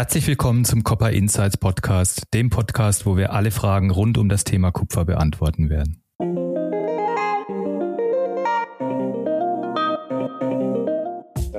[0.00, 4.44] Herzlich willkommen zum Copper Insights Podcast, dem Podcast, wo wir alle Fragen rund um das
[4.44, 6.02] Thema Kupfer beantworten werden.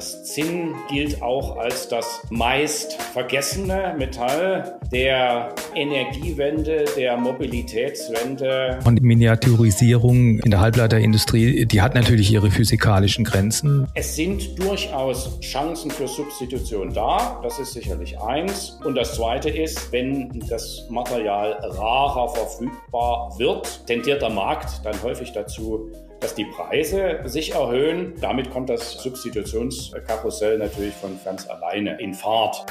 [0.01, 8.79] Das Zinn gilt auch als das meist vergessene Metall der Energiewende, der Mobilitätswende.
[8.84, 13.85] Und Miniaturisierung in der Halbleiterindustrie, die hat natürlich ihre physikalischen Grenzen.
[13.93, 18.79] Es sind durchaus Chancen für Substitution da, das ist sicherlich eins.
[18.83, 25.31] Und das zweite ist, wenn das Material rarer verfügbar wird, tendiert der Markt dann häufig
[25.31, 28.13] dazu, dass die Preise sich erhöhen.
[28.21, 32.63] Damit kommt das Substitutionskarussell natürlich von ganz alleine in Fahrt.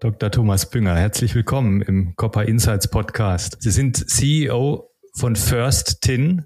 [0.00, 0.30] Dr.
[0.30, 3.56] Thomas Bünger, herzlich willkommen im Copper Insights Podcast.
[3.60, 6.44] Sie sind CEO von First Tin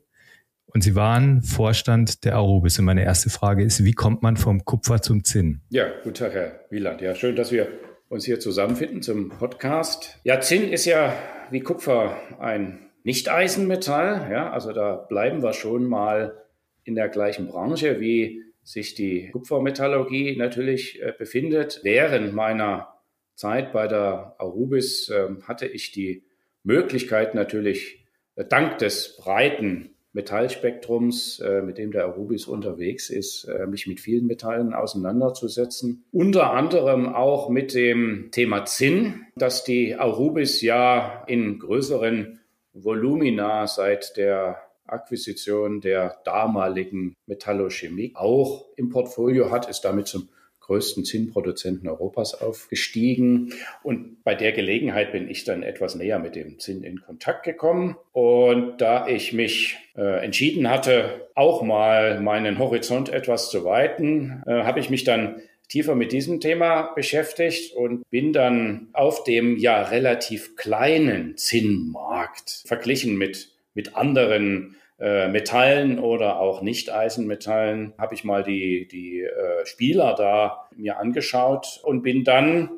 [0.66, 2.78] und Sie waren Vorstand der Arubis.
[2.78, 5.62] Und meine erste Frage ist, wie kommt man vom Kupfer zum Zinn?
[5.70, 7.00] Ja, guten Tag, Herr Wieland.
[7.00, 7.66] Ja, schön, dass wir
[8.12, 10.18] uns hier zusammenfinden zum Podcast.
[10.22, 11.16] Ja, Zinn ist ja
[11.50, 14.30] wie Kupfer ein Nicht-Eisenmetall.
[14.30, 16.44] Ja, also da bleiben wir schon mal
[16.84, 21.80] in der gleichen Branche, wie sich die Kupfermetallurgie natürlich äh, befindet.
[21.84, 23.00] Während meiner
[23.34, 26.22] Zeit bei der Arubis äh, hatte ich die
[26.64, 33.66] Möglichkeit natürlich äh, dank des breiten Metallspektrums, äh, mit dem der Arubis unterwegs ist, äh,
[33.66, 36.04] mich mit vielen Metallen auseinanderzusetzen.
[36.12, 42.40] Unter anderem auch mit dem Thema Zinn, dass die Arubis ja in größeren
[42.74, 50.28] Volumina seit der Akquisition der damaligen Metallochemie auch im Portfolio hat, ist damit zum
[50.72, 53.52] größten Zinnproduzenten Europas aufgestiegen.
[53.82, 57.96] Und bei der Gelegenheit bin ich dann etwas näher mit dem Zinn in Kontakt gekommen.
[58.12, 64.62] Und da ich mich äh, entschieden hatte, auch mal meinen Horizont etwas zu weiten, äh,
[64.62, 69.82] habe ich mich dann tiefer mit diesem Thema beschäftigt und bin dann auf dem ja
[69.82, 78.44] relativ kleinen Zinnmarkt verglichen mit, mit anderen äh, Metallen oder auch Nicht-Eisenmetallen habe ich mal
[78.44, 82.70] die, die äh, Spieler da mir angeschaut und bin dann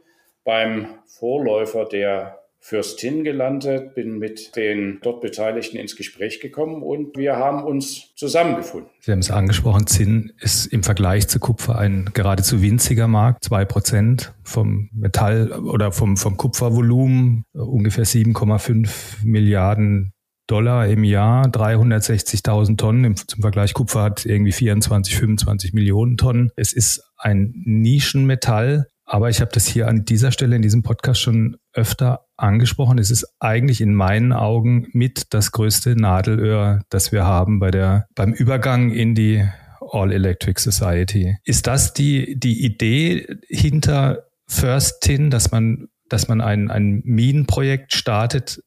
[0.42, 7.36] beim Vorläufer der Fürstin gelandet, bin mit den dort Beteiligten ins Gespräch gekommen und wir
[7.36, 8.88] haben uns zusammengefunden.
[9.00, 13.66] Sie haben es angesprochen, Zinn ist im Vergleich zu Kupfer ein geradezu winziger Markt, zwei
[13.66, 20.13] Prozent vom Metall oder vom, vom Kupfervolumen, ungefähr 7,5 Milliarden
[20.46, 23.04] Dollar im Jahr, 360.000 Tonnen.
[23.04, 26.50] Im, zum Vergleich Kupfer hat irgendwie 24, 25 Millionen Tonnen.
[26.56, 31.20] Es ist ein Nischenmetall, aber ich habe das hier an dieser Stelle in diesem Podcast
[31.20, 32.98] schon öfter angesprochen.
[32.98, 38.06] Es ist eigentlich in meinen Augen mit das größte Nadelöhr, das wir haben bei der,
[38.14, 39.44] beim Übergang in die
[39.80, 41.36] All-Electric Society.
[41.44, 47.94] Ist das die, die Idee hinter First Tin, dass man dass man ein, ein Minenprojekt
[47.94, 48.60] startet,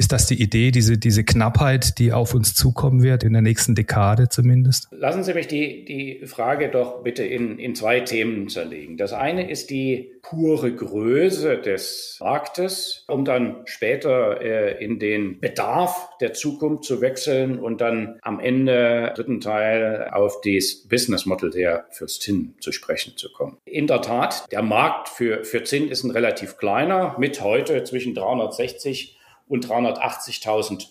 [0.00, 3.74] ist das die Idee, diese, diese Knappheit, die auf uns zukommen wird, in der nächsten
[3.74, 4.88] Dekade zumindest?
[4.92, 8.96] Lassen Sie mich die, die Frage doch bitte in, in zwei Themen zerlegen.
[8.96, 16.08] Das eine ist die pure Größe des Marktes, um dann später äh, in den Bedarf
[16.22, 21.84] der Zukunft zu wechseln und dann am Ende dritten Teil auf das Business Model der
[21.90, 23.58] Fürstin zu sprechen zu kommen.
[23.66, 28.14] In der Tat, der Markt für, für Zinn ist ein relativ kleiner, mit heute zwischen
[28.14, 29.18] 360
[29.50, 30.86] und 380.000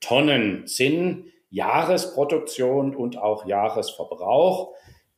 [0.00, 4.74] Tonnen Zinn, Jahresproduktion und auch Jahresverbrauch.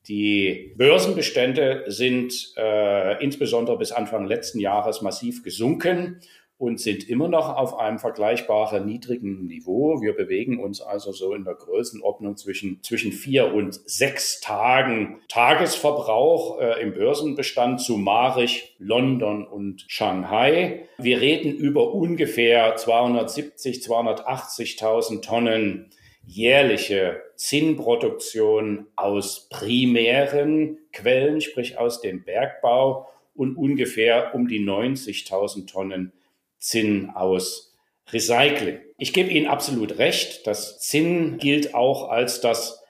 [0.08, 6.20] Die Börsenbestände sind äh, insbesondere bis Anfang letzten Jahres massiv gesunken
[6.60, 10.02] und sind immer noch auf einem vergleichbaren niedrigen Niveau.
[10.02, 16.60] Wir bewegen uns also so in der Größenordnung zwischen, zwischen vier und sechs Tagen Tagesverbrauch
[16.60, 20.86] äh, im Börsenbestand zu Marich, London und Shanghai.
[20.98, 25.88] Wir reden über ungefähr 270, 280.000 Tonnen
[26.26, 36.12] jährliche Zinnproduktion aus primären Quellen, sprich aus dem Bergbau und ungefähr um die 90.000 Tonnen
[36.60, 37.74] Zinn aus
[38.12, 38.78] Recycling.
[38.98, 42.82] Ich gebe Ihnen absolut recht, das Zinn gilt auch als das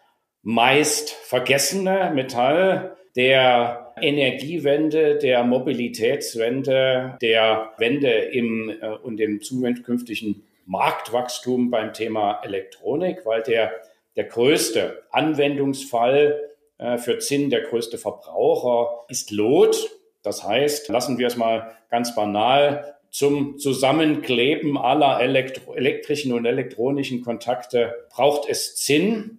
[0.43, 11.71] meist vergessene Metall der Energiewende, der Mobilitätswende, der Wende im äh, und dem zukünftigen Marktwachstum
[11.71, 13.73] beim Thema Elektronik, weil der,
[14.17, 16.41] der größte Anwendungsfall
[16.79, 19.91] äh, für Zinn, der größte Verbraucher ist Lot.
[20.23, 27.23] Das heißt, lassen wir es mal ganz banal, zum Zusammenkleben aller elektro elektrischen und elektronischen
[27.23, 29.39] Kontakte braucht es Zinn.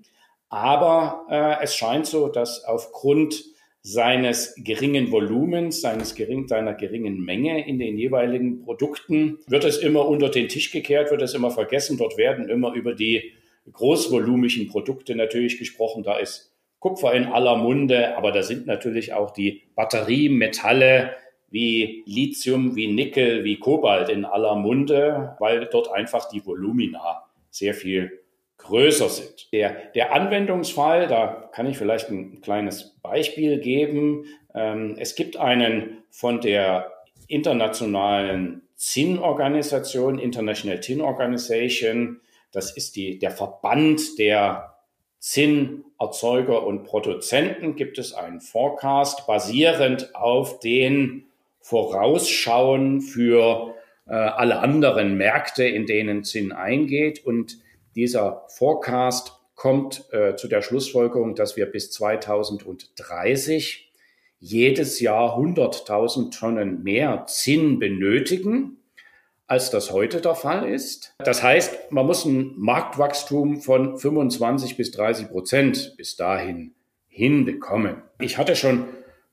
[0.49, 3.45] Aber äh, es scheint so, dass aufgrund
[3.83, 10.07] seines geringen Volumens, seines gering, seiner geringen Menge in den jeweiligen Produkten wird es immer
[10.07, 11.97] unter den Tisch gekehrt, wird es immer vergessen.
[11.97, 13.31] Dort werden immer über die
[13.71, 16.03] großvolumigen Produkte natürlich gesprochen.
[16.03, 21.15] Da ist Kupfer in aller Munde, aber da sind natürlich auch die Batteriemetalle
[21.51, 27.73] wie Lithium, wie Nickel, wie Kobalt in aller Munde, weil dort einfach die Volumina sehr
[27.73, 28.19] viel
[28.57, 29.51] größer sind.
[29.51, 34.25] Der, der Anwendungsfall, da kann ich vielleicht ein kleines Beispiel geben.
[34.55, 36.91] Ähm, es gibt einen von der
[37.27, 42.21] internationalen ZIN-Organisation, International TIN Organization,
[42.51, 44.75] das ist die, der Verband der
[45.19, 51.27] ZIN-Erzeuger und Produzenten, gibt es einen Forecast basierend auf den
[51.61, 53.75] Vorausschauen für
[54.07, 57.25] äh, alle anderen Märkte, in denen ZIN eingeht.
[57.25, 57.57] Und
[57.95, 63.91] dieser Forecast kommt äh, zu der Schlussfolgerung, dass wir bis 2030
[64.39, 68.77] jedes Jahr 100.000 Tonnen mehr Zinn benötigen,
[69.45, 71.13] als das heute der Fall ist.
[71.19, 76.73] Das heißt, man muss ein Marktwachstum von 25 bis 30 Prozent bis dahin
[77.07, 78.01] hinbekommen.
[78.19, 78.85] Ich hatte schon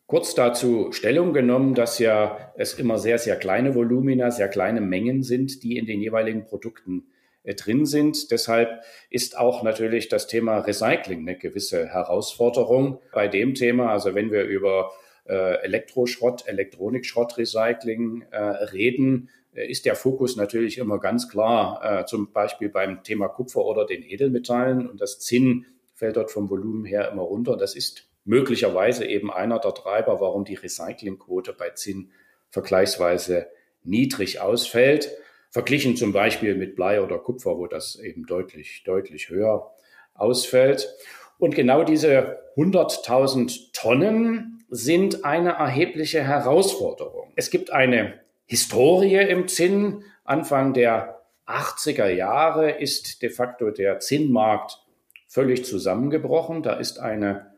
[0.08, 5.22] kurz dazu Stellung genommen, dass ja es immer sehr, sehr kleine Volumina, sehr kleine Mengen
[5.22, 7.06] sind, die in den jeweiligen Produkten
[7.44, 8.32] äh, drin sind.
[8.32, 13.92] Deshalb ist auch natürlich das Thema Recycling eine gewisse Herausforderung bei dem Thema.
[13.92, 14.92] Also wenn wir über
[15.26, 23.02] äh, Elektroschrott, Elektronikschrottrecycling äh, reden, ist der Fokus natürlich immer ganz klar, zum Beispiel beim
[23.02, 24.88] Thema Kupfer oder den Edelmetallen.
[24.88, 27.56] Und das Zinn fällt dort vom Volumen her immer runter.
[27.56, 32.10] Das ist möglicherweise eben einer der Treiber, warum die Recyclingquote bei Zinn
[32.50, 33.48] vergleichsweise
[33.84, 35.10] niedrig ausfällt.
[35.50, 39.72] Verglichen zum Beispiel mit Blei oder Kupfer, wo das eben deutlich, deutlich höher
[40.12, 40.94] ausfällt.
[41.38, 47.32] Und genau diese 100.000 Tonnen sind eine erhebliche Herausforderung.
[47.34, 50.04] Es gibt eine Historie im Zinn.
[50.24, 54.84] Anfang der 80er Jahre ist de facto der Zinnmarkt
[55.28, 56.62] völlig zusammengebrochen.
[56.62, 57.57] Da ist eine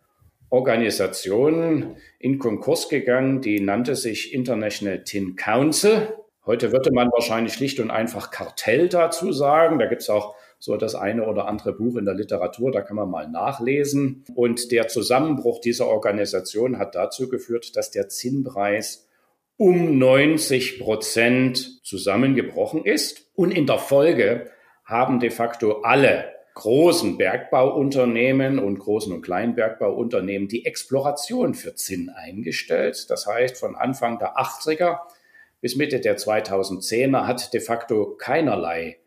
[0.50, 6.08] Organisation in Konkurs gegangen, die nannte sich International Tin Council.
[6.44, 9.79] Heute würde man wahrscheinlich schlicht und einfach Kartell dazu sagen.
[9.79, 12.97] Da gibt es auch so das eine oder andere Buch in der Literatur, da kann
[12.97, 14.25] man mal nachlesen.
[14.35, 19.08] Und der Zusammenbruch dieser Organisation hat dazu geführt, dass der Zinnpreis
[19.56, 23.31] um 90 Prozent zusammengebrochen ist.
[23.35, 24.50] Und in der Folge
[24.85, 32.11] haben de facto alle großen Bergbauunternehmen und großen und kleinen Bergbauunternehmen die Exploration für Zinn
[32.11, 33.07] eingestellt.
[33.09, 34.99] Das heißt, von Anfang der 80er
[35.62, 38.99] bis Mitte der 2010er hat de facto keinerlei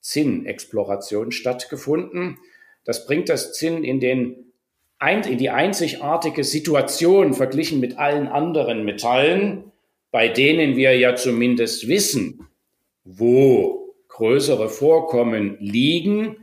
[0.00, 2.38] Zinnexploration stattgefunden.
[2.84, 4.52] Das bringt das Zinn in, den,
[5.00, 9.72] in die einzigartige Situation verglichen mit allen anderen Metallen,
[10.12, 12.46] bei denen wir ja zumindest wissen,
[13.02, 16.36] wo größere Vorkommen liegen,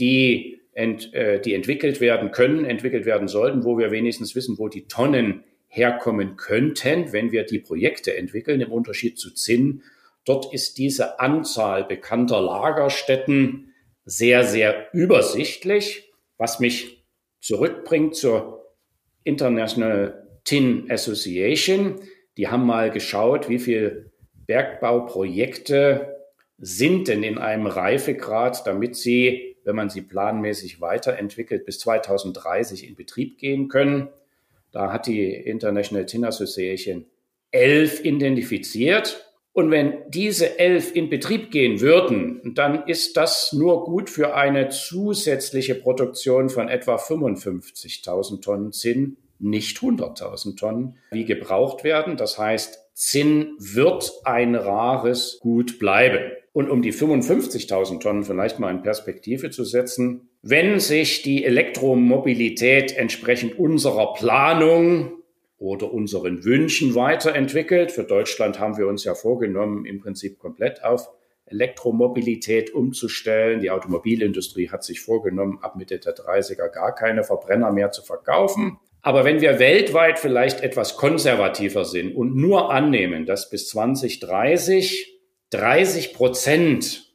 [0.00, 4.68] die, ent, äh, die entwickelt werden können, entwickelt werden sollten, wo wir wenigstens wissen, wo
[4.68, 9.82] die Tonnen herkommen könnten, wenn wir die Projekte entwickeln, im Unterschied zu Zinn.
[10.24, 13.72] Dort ist diese Anzahl bekannter Lagerstätten
[14.04, 17.04] sehr, sehr übersichtlich, was mich
[17.40, 18.74] zurückbringt zur
[19.24, 22.00] International Tin Association.
[22.36, 24.10] Die haben mal geschaut, wie viele
[24.46, 26.16] Bergbauprojekte
[26.58, 32.96] sind denn in einem Reifegrad, damit sie, wenn man sie planmäßig weiterentwickelt, bis 2030 in
[32.96, 34.08] Betrieb gehen können.
[34.72, 37.06] Da hat die International Tin Association
[37.50, 39.26] elf identifiziert.
[39.52, 44.68] Und wenn diese elf in Betrieb gehen würden, dann ist das nur gut für eine
[44.68, 52.16] zusätzliche Produktion von etwa 55.000 Tonnen Zinn, nicht 100.000 Tonnen, wie gebraucht werden.
[52.16, 56.30] Das heißt, Zinn wird ein rares Gut bleiben.
[56.52, 62.96] Und um die 55.000 Tonnen vielleicht mal in Perspektive zu setzen, wenn sich die Elektromobilität
[62.96, 65.12] entsprechend unserer Planung
[65.58, 71.10] oder unseren Wünschen weiterentwickelt, für Deutschland haben wir uns ja vorgenommen, im Prinzip komplett auf
[71.46, 73.60] Elektromobilität umzustellen.
[73.60, 78.78] Die Automobilindustrie hat sich vorgenommen, ab Mitte der 30er gar keine Verbrenner mehr zu verkaufen.
[79.02, 85.19] Aber wenn wir weltweit vielleicht etwas konservativer sind und nur annehmen, dass bis 2030
[85.50, 87.10] 30 Prozent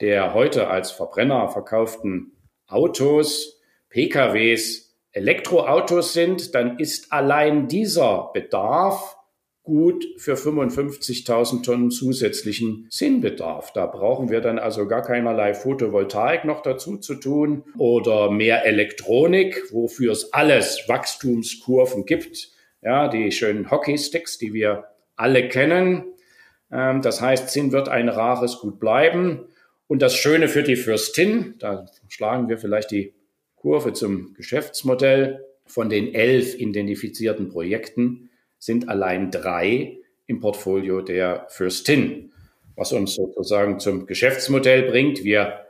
[0.00, 2.32] der heute als Verbrenner verkauften
[2.66, 9.16] Autos, PKWs, Elektroautos sind, dann ist allein dieser Bedarf
[9.62, 13.72] gut für 55.000 Tonnen zusätzlichen Zinnbedarf.
[13.72, 19.72] Da brauchen wir dann also gar keinerlei Photovoltaik noch dazu zu tun oder mehr Elektronik,
[19.72, 22.50] wofür es alles Wachstumskurven gibt.
[22.82, 24.84] Ja, die schönen Hockeysticks, die wir
[25.16, 26.04] alle kennen.
[26.70, 29.48] Ähm, das heißt, Zinn wird ein rares Gut bleiben.
[29.88, 33.14] Und das Schöne für die Fürstin, da schlagen wir vielleicht die
[33.54, 35.44] Kurve zum Geschäftsmodell.
[35.64, 42.32] Von den elf identifizierten Projekten sind allein drei im Portfolio der Fürstin,
[42.74, 45.24] was uns sozusagen zum Geschäftsmodell bringt.
[45.24, 45.60] Wir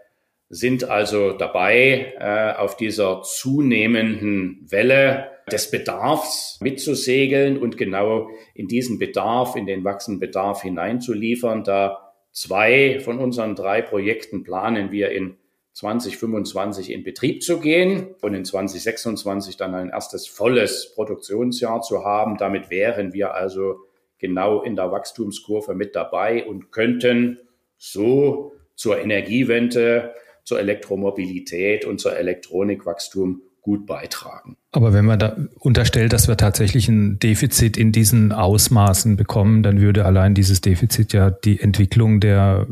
[0.48, 8.98] sind also dabei, äh, auf dieser zunehmenden Welle des Bedarfs mitzusegeln und genau in diesen
[8.98, 11.62] Bedarf, in den wachsenden Bedarf hineinzuliefern.
[11.62, 15.36] Da zwei von unseren drei Projekten planen wir in
[15.74, 22.38] 2025 in Betrieb zu gehen und in 2026 dann ein erstes volles Produktionsjahr zu haben.
[22.38, 23.80] Damit wären wir also
[24.18, 27.38] genau in der Wachstumskurve mit dabei und könnten
[27.76, 34.56] so zur Energiewende, zur Elektromobilität und zur Elektronikwachstum gut beitragen.
[34.70, 39.80] Aber wenn man da unterstellt, dass wir tatsächlich ein Defizit in diesen Ausmaßen bekommen, dann
[39.80, 42.68] würde allein dieses Defizit ja die Entwicklung der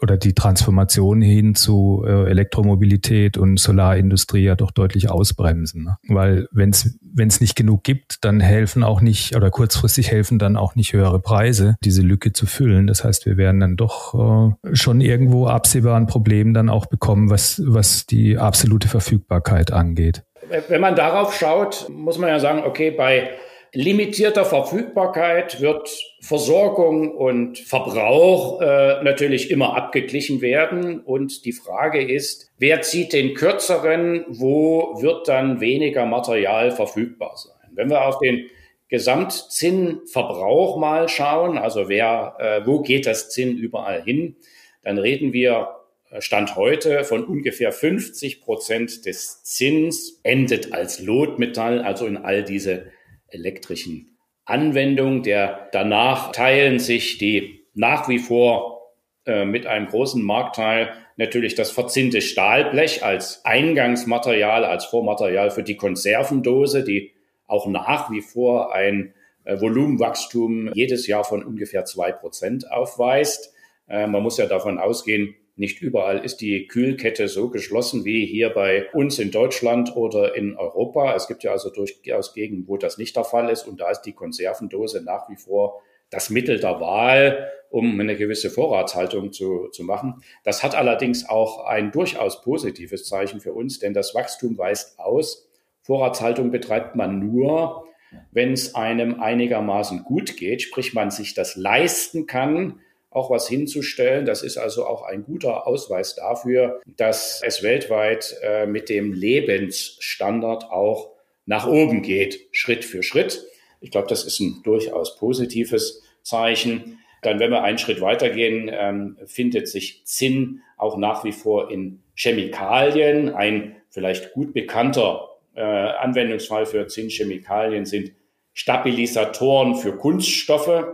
[0.00, 5.84] oder die Transformation hin zu äh, Elektromobilität und Solarindustrie ja doch deutlich ausbremsen.
[5.84, 5.96] Ne?
[6.08, 10.74] Weil wenn es nicht genug gibt, dann helfen auch nicht oder kurzfristig helfen dann auch
[10.74, 12.86] nicht höhere Preise, diese Lücke zu füllen.
[12.86, 14.14] Das heißt, wir werden dann doch
[14.62, 20.22] äh, schon irgendwo absehbar ein Problem dann auch bekommen, was, was die absolute Verfügbarkeit angeht.
[20.68, 23.30] Wenn man darauf schaut, muss man ja sagen, okay, bei
[23.74, 25.90] limitierter Verfügbarkeit wird
[26.20, 31.00] Versorgung und Verbrauch äh, natürlich immer abgeglichen werden.
[31.00, 37.70] Und die Frage ist, wer zieht den kürzeren, wo wird dann weniger Material verfügbar sein?
[37.74, 38.46] Wenn wir auf den
[38.88, 44.36] Gesamtzinnverbrauch mal schauen, also wer, äh, wo geht das Zinn überall hin,
[44.84, 45.74] dann reden wir
[46.10, 52.44] äh, Stand heute von ungefähr 50 Prozent des Zinns endet als Lotmetall, also in all
[52.44, 52.92] diese
[53.34, 55.22] elektrischen Anwendung.
[55.22, 58.92] Der danach teilen sich die nach wie vor
[59.26, 65.76] äh, mit einem großen Marktteil natürlich das verzinnte Stahlblech als Eingangsmaterial, als Vormaterial für die
[65.76, 67.12] Konservendose, die
[67.46, 69.14] auch nach wie vor ein
[69.44, 73.52] äh, Volumenwachstum jedes Jahr von ungefähr zwei Prozent aufweist.
[73.88, 78.50] Äh, man muss ja davon ausgehen, nicht überall ist die Kühlkette so geschlossen wie hier
[78.50, 81.14] bei uns in Deutschland oder in Europa.
[81.14, 83.68] Es gibt ja also durchaus Gegenden, wo das nicht der Fall ist.
[83.68, 85.80] Und da ist die Konservendose nach wie vor
[86.10, 90.22] das Mittel der Wahl, um eine gewisse Vorratshaltung zu, zu machen.
[90.42, 95.48] Das hat allerdings auch ein durchaus positives Zeichen für uns, denn das Wachstum weist aus.
[95.82, 97.84] Vorratshaltung betreibt man nur,
[98.32, 102.80] wenn es einem einigermaßen gut geht, sprich man sich das leisten kann,
[103.14, 104.26] auch was hinzustellen.
[104.26, 110.64] Das ist also auch ein guter Ausweis dafür, dass es weltweit äh, mit dem Lebensstandard
[110.64, 111.12] auch
[111.46, 113.46] nach oben geht, Schritt für Schritt.
[113.80, 116.98] Ich glaube, das ist ein durchaus positives Zeichen.
[117.22, 122.02] Dann, wenn wir einen Schritt weitergehen, ähm, findet sich Zinn auch nach wie vor in
[122.16, 123.30] Chemikalien.
[123.30, 128.12] Ein vielleicht gut bekannter äh, Anwendungsfall für Zinnchemikalien sind
[128.52, 130.86] Stabilisatoren für Kunststoffe.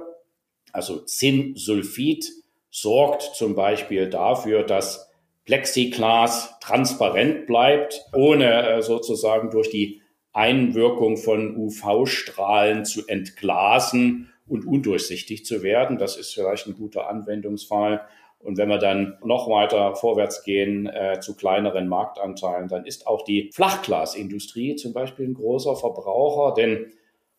[0.73, 2.31] Also Zinnsulfid
[2.71, 5.11] sorgt zum Beispiel dafür, dass
[5.45, 10.01] Plexiglas transparent bleibt, ohne äh, sozusagen durch die
[10.33, 15.99] Einwirkung von UV-Strahlen zu entglasen und undurchsichtig zu werden.
[15.99, 18.03] Das ist vielleicht ein guter Anwendungsfall.
[18.39, 23.23] Und wenn wir dann noch weiter vorwärts gehen äh, zu kleineren Marktanteilen, dann ist auch
[23.23, 26.93] die Flachglasindustrie zum Beispiel ein großer Verbraucher, denn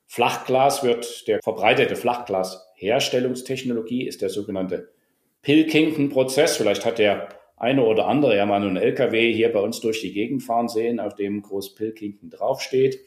[0.06, 1.96] Flachglas wird, der verbreitete
[2.82, 4.90] Flachglasherstellungstechnologie ist der sogenannte
[5.44, 6.58] Pilkington-Prozess.
[6.58, 10.14] Vielleicht hat der eine oder andere ja mal einen LKW hier bei uns durch die
[10.14, 13.00] Gegend fahren sehen, auf dem groß Pilkington draufsteht.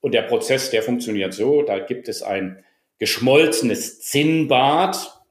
[0.00, 2.62] Und der Prozess, der funktioniert so, da gibt es ein
[2.98, 5.22] geschmolzenes Zinnbad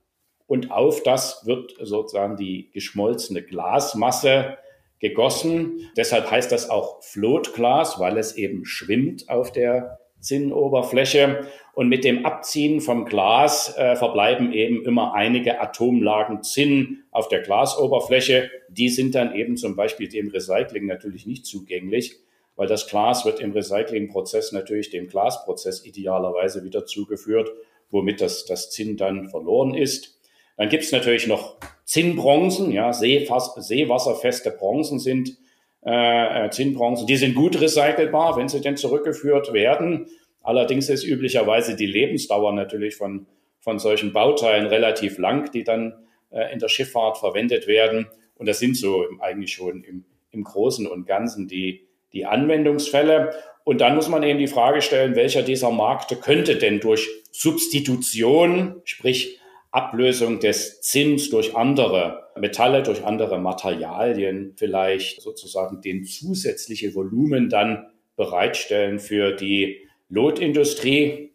[0.48, 4.58] und auf das wird sozusagen die geschmolzene Glasmasse
[5.00, 5.92] gegossen.
[5.96, 11.48] Deshalb heißt das auch Floatglas, weil es eben schwimmt auf der Zinnoberfläche.
[11.74, 17.42] Und mit dem Abziehen vom Glas äh, verbleiben eben immer einige Atomlagen Zinn auf der
[17.42, 18.50] Glasoberfläche.
[18.70, 22.18] Die sind dann eben zum Beispiel dem Recycling natürlich nicht zugänglich,
[22.56, 27.52] weil das Glas wird im Recyclingprozess natürlich dem Glasprozess idealerweise wieder zugeführt,
[27.92, 30.20] womit das, das Zinn dann verloren ist.
[30.58, 35.38] Dann gibt es natürlich noch Zinnbronzen, ja, seewasserfeste Bronzen sind
[35.86, 37.08] äh, Zinnbronzen.
[37.08, 40.08] Die sind gut recycelbar, wenn sie denn zurückgeführt werden.
[40.42, 43.28] Allerdings ist üblicherweise die Lebensdauer natürlich von,
[43.60, 45.94] von solchen Bauteilen relativ lang, die dann
[46.32, 48.08] äh, in der Schifffahrt verwendet werden.
[48.36, 53.34] Und das sind so eigentlich schon im, im Großen und Ganzen die, die Anwendungsfälle.
[53.64, 58.82] Und dann muss man eben die Frage stellen, welcher dieser Märkte könnte denn durch Substitution,
[58.86, 59.40] sprich
[59.72, 67.88] Ablösung des Zins durch andere Metalle, durch andere Materialien vielleicht sozusagen den zusätzliche Volumen dann
[68.16, 71.32] bereitstellen für die Lotindustrie.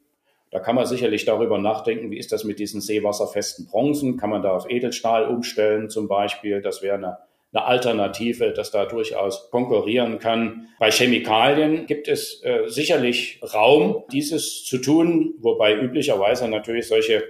[0.51, 4.17] Da kann man sicherlich darüber nachdenken, wie ist das mit diesen seewasserfesten Bronzen?
[4.17, 6.61] Kann man da auf Edelstahl umstellen zum Beispiel?
[6.61, 7.19] Das wäre eine,
[7.53, 10.69] eine Alternative, das da durchaus konkurrieren kann.
[10.79, 17.23] Bei Chemikalien gibt es äh, sicherlich Raum, dieses zu tun, wobei üblicherweise natürlich solche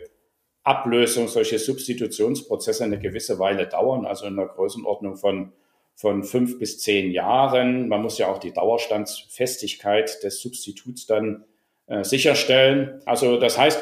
[0.62, 5.52] Ablösung, solche Substitutionsprozesse eine gewisse Weile dauern, also in der Größenordnung von,
[5.94, 7.88] von fünf bis zehn Jahren.
[7.88, 11.44] Man muss ja auch die Dauerstandsfestigkeit des Substituts dann
[11.86, 13.00] äh, sicherstellen.
[13.06, 13.80] Also das heißt,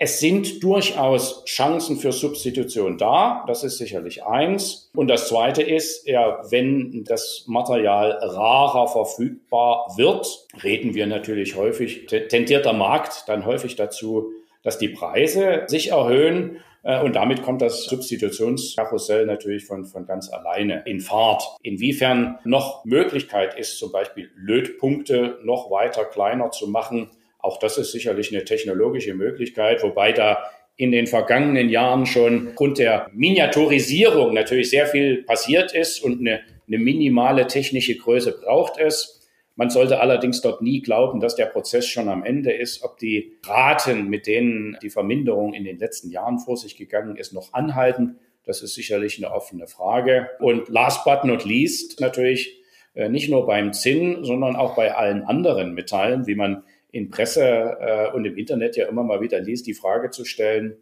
[0.00, 3.42] es sind durchaus Chancen für Substitution da.
[3.48, 4.92] Das ist sicherlich eins.
[4.94, 12.06] Und das zweite ist, ja, wenn das Material rarer verfügbar wird, reden wir natürlich häufig,
[12.06, 14.30] tendiert der Markt dann häufig dazu,
[14.62, 20.30] dass die Preise sich erhöhen äh, und damit kommt das Substitutionskarussell natürlich von, von ganz
[20.32, 21.42] alleine in Fahrt.
[21.62, 27.10] Inwiefern noch Möglichkeit ist, zum Beispiel Lötpunkte noch weiter kleiner zu machen,
[27.40, 30.38] auch das ist sicherlich eine technologische Möglichkeit, wobei da
[30.76, 36.40] in den vergangenen Jahren schon aufgrund der Miniaturisierung natürlich sehr viel passiert ist und eine,
[36.66, 39.17] eine minimale technische Größe braucht es.
[39.58, 42.84] Man sollte allerdings dort nie glauben, dass der Prozess schon am Ende ist.
[42.84, 47.32] Ob die Raten, mit denen die Verminderung in den letzten Jahren vor sich gegangen ist,
[47.32, 50.28] noch anhalten, das ist sicherlich eine offene Frage.
[50.38, 52.62] Und last but not least natürlich
[52.94, 56.62] äh, nicht nur beim Zinn, sondern auch bei allen anderen Metallen, wie man
[56.92, 60.76] in Presse äh, und im Internet ja immer mal wieder liest, die Frage zu stellen,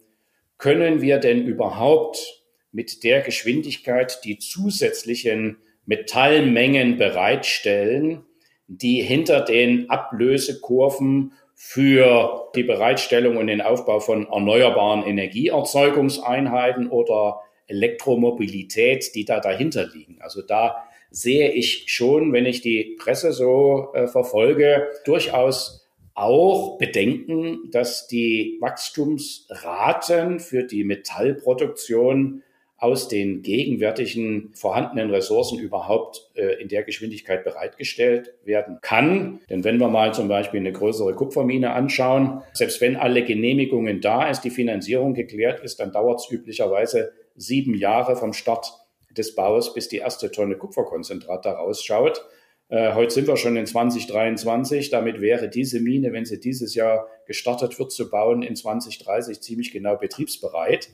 [0.59, 5.57] können wir denn überhaupt mit der Geschwindigkeit die zusätzlichen
[5.87, 8.26] Metallmengen bereitstellen,
[8.67, 19.15] die hinter den Ablösekurven für die Bereitstellung und den Aufbau von erneuerbaren Energieerzeugungseinheiten oder Elektromobilität,
[19.15, 20.17] die da dahinter liegen.
[20.21, 27.69] Also da sehe ich schon, wenn ich die Presse so äh, verfolge, durchaus auch Bedenken,
[27.71, 32.43] dass die Wachstumsraten für die Metallproduktion
[32.77, 39.39] aus den gegenwärtigen vorhandenen Ressourcen überhaupt äh, in der Geschwindigkeit bereitgestellt werden kann.
[39.49, 44.29] Denn wenn wir mal zum Beispiel eine größere Kupfermine anschauen, selbst wenn alle Genehmigungen da
[44.29, 48.71] ist, die Finanzierung geklärt ist, dann dauert es üblicherweise sieben Jahre vom Start
[49.09, 52.23] des Baus, bis die erste Tonne Kupferkonzentrat da rausschaut.
[52.69, 54.91] Äh, heute sind wir schon in 2023.
[54.91, 59.71] Damit wäre diese Mine, wenn sie dieses Jahr gestartet wird zu bauen, in 2030 ziemlich
[59.71, 60.89] genau betriebsbereit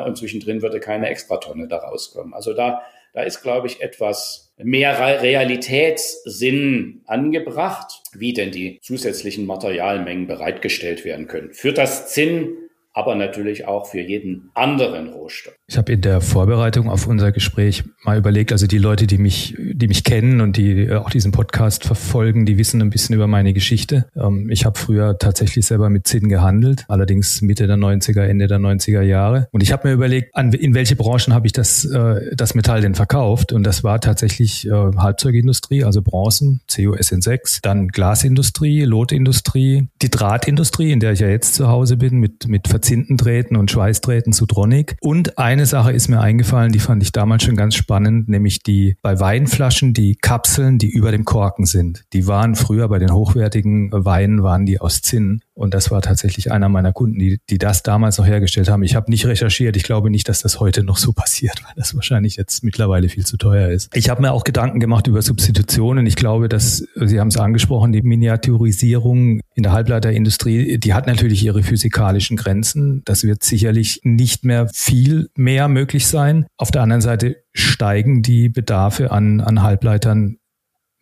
[0.00, 2.34] und zwischendrin würde keine Extratonne da rauskommen.
[2.34, 10.26] Also da, da ist, glaube ich, etwas mehr Realitätssinn angebracht, wie denn die zusätzlichen Materialmengen
[10.26, 11.52] bereitgestellt werden können.
[11.52, 12.56] Für das Zinn
[12.94, 15.54] aber natürlich auch für jeden anderen Rohstoff.
[15.66, 19.56] Ich habe in der Vorbereitung auf unser Gespräch mal überlegt, also die Leute, die mich,
[19.58, 23.26] die mich kennen und die äh, auch diesen Podcast verfolgen, die wissen ein bisschen über
[23.26, 24.06] meine Geschichte.
[24.14, 28.58] Ähm, ich habe früher tatsächlich selber mit Zinn gehandelt, allerdings Mitte der 90er, Ende der
[28.58, 29.48] 90er Jahre.
[29.52, 32.94] Und ich habe mir überlegt, in welche Branchen habe ich das, äh, das Metall denn
[32.94, 33.52] verkauft?
[33.52, 41.00] Und das war tatsächlich äh, Halbzeugindustrie, also Bronzen, COSN6, dann Glasindustrie, Lotindustrie, die Drahtindustrie, in
[41.00, 44.96] der ich ja jetzt zu Hause bin, mit, mit Zintendrähten und Schweißdrähten zu Tronic.
[45.00, 48.96] Und eine Sache ist mir eingefallen, die fand ich damals schon ganz spannend, nämlich die
[49.02, 52.04] bei Weinflaschen, die Kapseln, die über dem Korken sind.
[52.12, 55.40] Die waren früher bei den hochwertigen Weinen, waren die aus Zinn.
[55.54, 58.82] Und das war tatsächlich einer meiner Kunden, die, die das damals noch hergestellt haben.
[58.82, 59.76] Ich habe nicht recherchiert.
[59.76, 63.26] Ich glaube nicht, dass das heute noch so passiert, weil das wahrscheinlich jetzt mittlerweile viel
[63.26, 63.94] zu teuer ist.
[63.94, 66.06] Ich habe mir auch Gedanken gemacht über Substitutionen.
[66.06, 71.44] Ich glaube, dass, Sie haben es angesprochen, die Miniaturisierung in der Halbleiterindustrie, die hat natürlich
[71.44, 73.02] ihre physikalischen Grenzen.
[73.04, 76.46] Das wird sicherlich nicht mehr viel mehr möglich sein.
[76.56, 80.38] Auf der anderen Seite steigen die Bedarfe an, an Halbleitern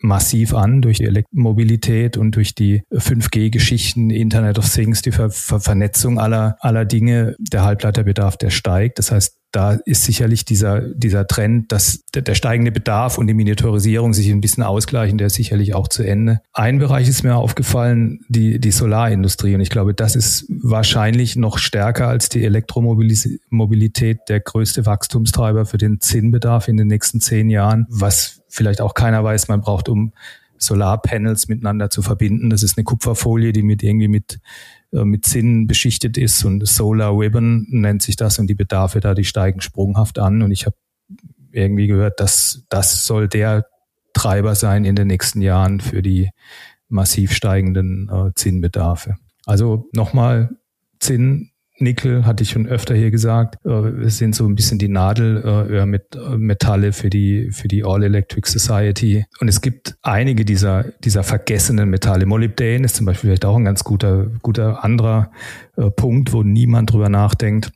[0.00, 5.60] massiv an durch die Elektromobilität und durch die 5G-Geschichten, Internet of Things, die Ver Ver
[5.60, 7.36] Vernetzung aller, aller Dinge.
[7.38, 8.98] Der Halbleiterbedarf, der steigt.
[8.98, 13.34] Das heißt, da ist sicherlich dieser, dieser Trend, dass der, der, steigende Bedarf und die
[13.34, 16.40] Miniaturisierung sich ein bisschen ausgleichen, der ist sicherlich auch zu Ende.
[16.52, 19.54] Ein Bereich ist mir aufgefallen, die, die Solarindustrie.
[19.54, 25.78] Und ich glaube, das ist wahrscheinlich noch stärker als die Elektromobilität der größte Wachstumstreiber für
[25.78, 30.12] den Zinnbedarf in den nächsten zehn Jahren, was vielleicht auch keiner weiß, man braucht um
[30.58, 32.50] Solarpanels miteinander zu verbinden.
[32.50, 34.40] Das ist eine Kupferfolie, die mit irgendwie mit
[34.92, 36.44] mit Zinn beschichtet ist.
[36.44, 38.38] Und Solar Ribbon nennt sich das.
[38.38, 40.42] Und die Bedarfe da, die steigen sprunghaft an.
[40.42, 40.76] Und ich habe
[41.52, 43.66] irgendwie gehört, dass das soll der
[44.14, 46.30] Treiber sein in den nächsten Jahren für die
[46.88, 49.16] massiv steigenden äh, Zinnbedarfe.
[49.46, 50.50] Also nochmal,
[50.98, 51.49] Zinn
[51.80, 56.14] Nickel, hatte ich schon öfter hier gesagt, äh, sind so ein bisschen die Nadelöhr mit
[56.14, 59.24] äh, Metalle für die, für die All Electric Society.
[59.40, 62.26] Und es gibt einige dieser, dieser vergessenen Metalle.
[62.26, 65.30] Molybden ist zum Beispiel vielleicht auch ein ganz guter, guter anderer
[65.76, 67.72] äh, Punkt, wo niemand drüber nachdenkt.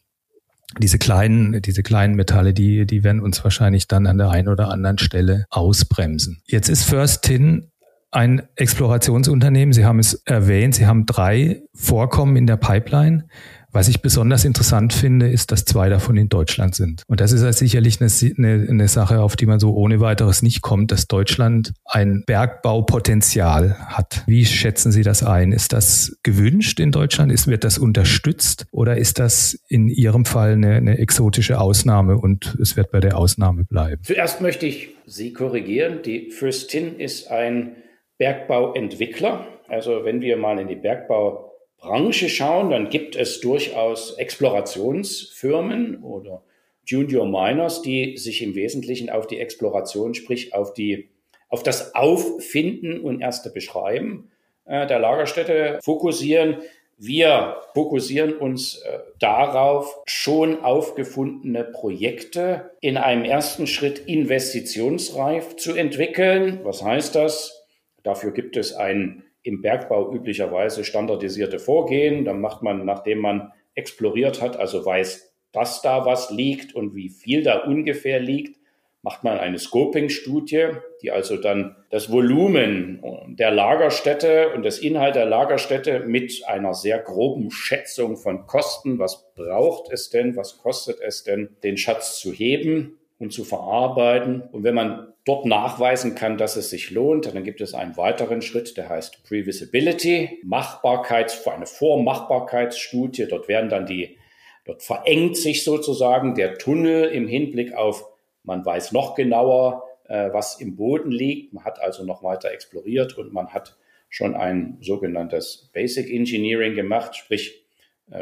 [0.78, 4.70] Diese kleinen, diese kleinen Metalle, die, die werden uns wahrscheinlich dann an der einen oder
[4.70, 6.42] anderen Stelle ausbremsen.
[6.46, 7.70] Jetzt ist First Tin
[8.14, 9.72] ein Explorationsunternehmen.
[9.72, 10.76] Sie haben es erwähnt.
[10.76, 13.26] Sie haben drei Vorkommen in der Pipeline.
[13.74, 17.02] Was ich besonders interessant finde, ist, dass zwei davon in Deutschland sind.
[17.08, 18.08] Und das ist ja sicherlich eine,
[18.38, 23.76] eine, eine, Sache, auf die man so ohne weiteres nicht kommt, dass Deutschland ein Bergbaupotenzial
[23.80, 24.22] hat.
[24.28, 25.50] Wie schätzen Sie das ein?
[25.50, 27.32] Ist das gewünscht in Deutschland?
[27.32, 28.66] Ist, wird das unterstützt?
[28.70, 33.18] Oder ist das in Ihrem Fall eine, eine exotische Ausnahme und es wird bei der
[33.18, 34.04] Ausnahme bleiben?
[34.04, 36.02] Zuerst möchte ich Sie korrigieren.
[36.04, 37.74] Die Fürstin ist ein
[38.18, 39.48] Bergbauentwickler.
[39.66, 41.53] Also wenn wir mal in die Bergbau
[41.84, 46.42] Branche schauen, dann gibt es durchaus Explorationsfirmen oder
[46.86, 51.10] Junior Miners, die sich im Wesentlichen auf die Exploration, sprich auf die,
[51.50, 54.30] auf das Auffinden und erste Beschreiben
[54.64, 56.62] äh, der Lagerstätte fokussieren.
[56.96, 66.60] Wir fokussieren uns äh, darauf, schon aufgefundene Projekte in einem ersten Schritt investitionsreif zu entwickeln.
[66.62, 67.66] Was heißt das?
[68.02, 72.24] Dafür gibt es ein im Bergbau üblicherweise standardisierte Vorgehen.
[72.24, 77.10] Dann macht man, nachdem man exploriert hat, also weiß, dass da was liegt und wie
[77.10, 78.58] viel da ungefähr liegt,
[79.02, 80.68] macht man eine Scoping-Studie,
[81.02, 86.98] die also dann das Volumen der Lagerstätte und das Inhalt der Lagerstätte mit einer sehr
[86.98, 92.32] groben Schätzung von Kosten, was braucht es denn, was kostet es denn, den Schatz zu
[92.32, 94.42] heben und zu verarbeiten.
[94.52, 98.42] Und wenn man dort nachweisen kann, dass es sich lohnt, dann gibt es einen weiteren
[98.42, 103.26] Schritt, der heißt Previsibility, Machbarkeits, eine Vormachbarkeitsstudie.
[103.28, 104.18] Dort werden dann die,
[104.64, 108.04] dort verengt sich sozusagen der Tunnel im Hinblick auf,
[108.42, 111.54] man weiß noch genauer, äh, was im Boden liegt.
[111.54, 113.76] Man hat also noch weiter exploriert und man hat
[114.10, 117.63] schon ein sogenanntes Basic Engineering gemacht, sprich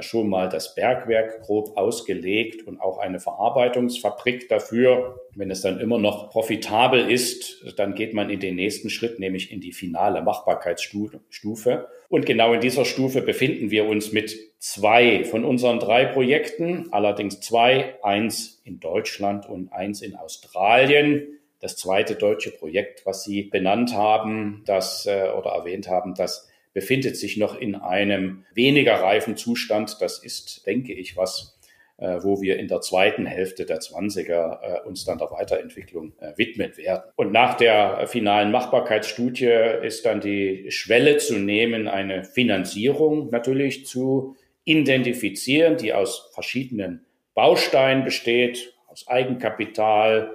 [0.00, 5.20] schon mal das Bergwerk grob ausgelegt und auch eine Verarbeitungsfabrik dafür.
[5.34, 9.50] Wenn es dann immer noch profitabel ist, dann geht man in den nächsten Schritt, nämlich
[9.50, 11.88] in die finale Machbarkeitsstufe.
[12.08, 17.40] Und genau in dieser Stufe befinden wir uns mit zwei von unseren drei Projekten, allerdings
[17.40, 21.40] zwei, eins in Deutschland und eins in Australien.
[21.58, 27.16] Das zweite deutsche Projekt, was Sie benannt haben, das äh, oder erwähnt haben, das befindet
[27.16, 29.96] sich noch in einem weniger reifen Zustand.
[30.00, 31.58] Das ist, denke ich, was,
[31.98, 36.32] äh, wo wir in der zweiten Hälfte der 20er äh, uns dann der Weiterentwicklung äh,
[36.36, 37.02] widmen werden.
[37.16, 44.36] Und nach der finalen Machbarkeitsstudie ist dann die Schwelle zu nehmen, eine Finanzierung natürlich zu
[44.64, 47.04] identifizieren, die aus verschiedenen
[47.34, 50.32] Bausteinen besteht, aus Eigenkapital,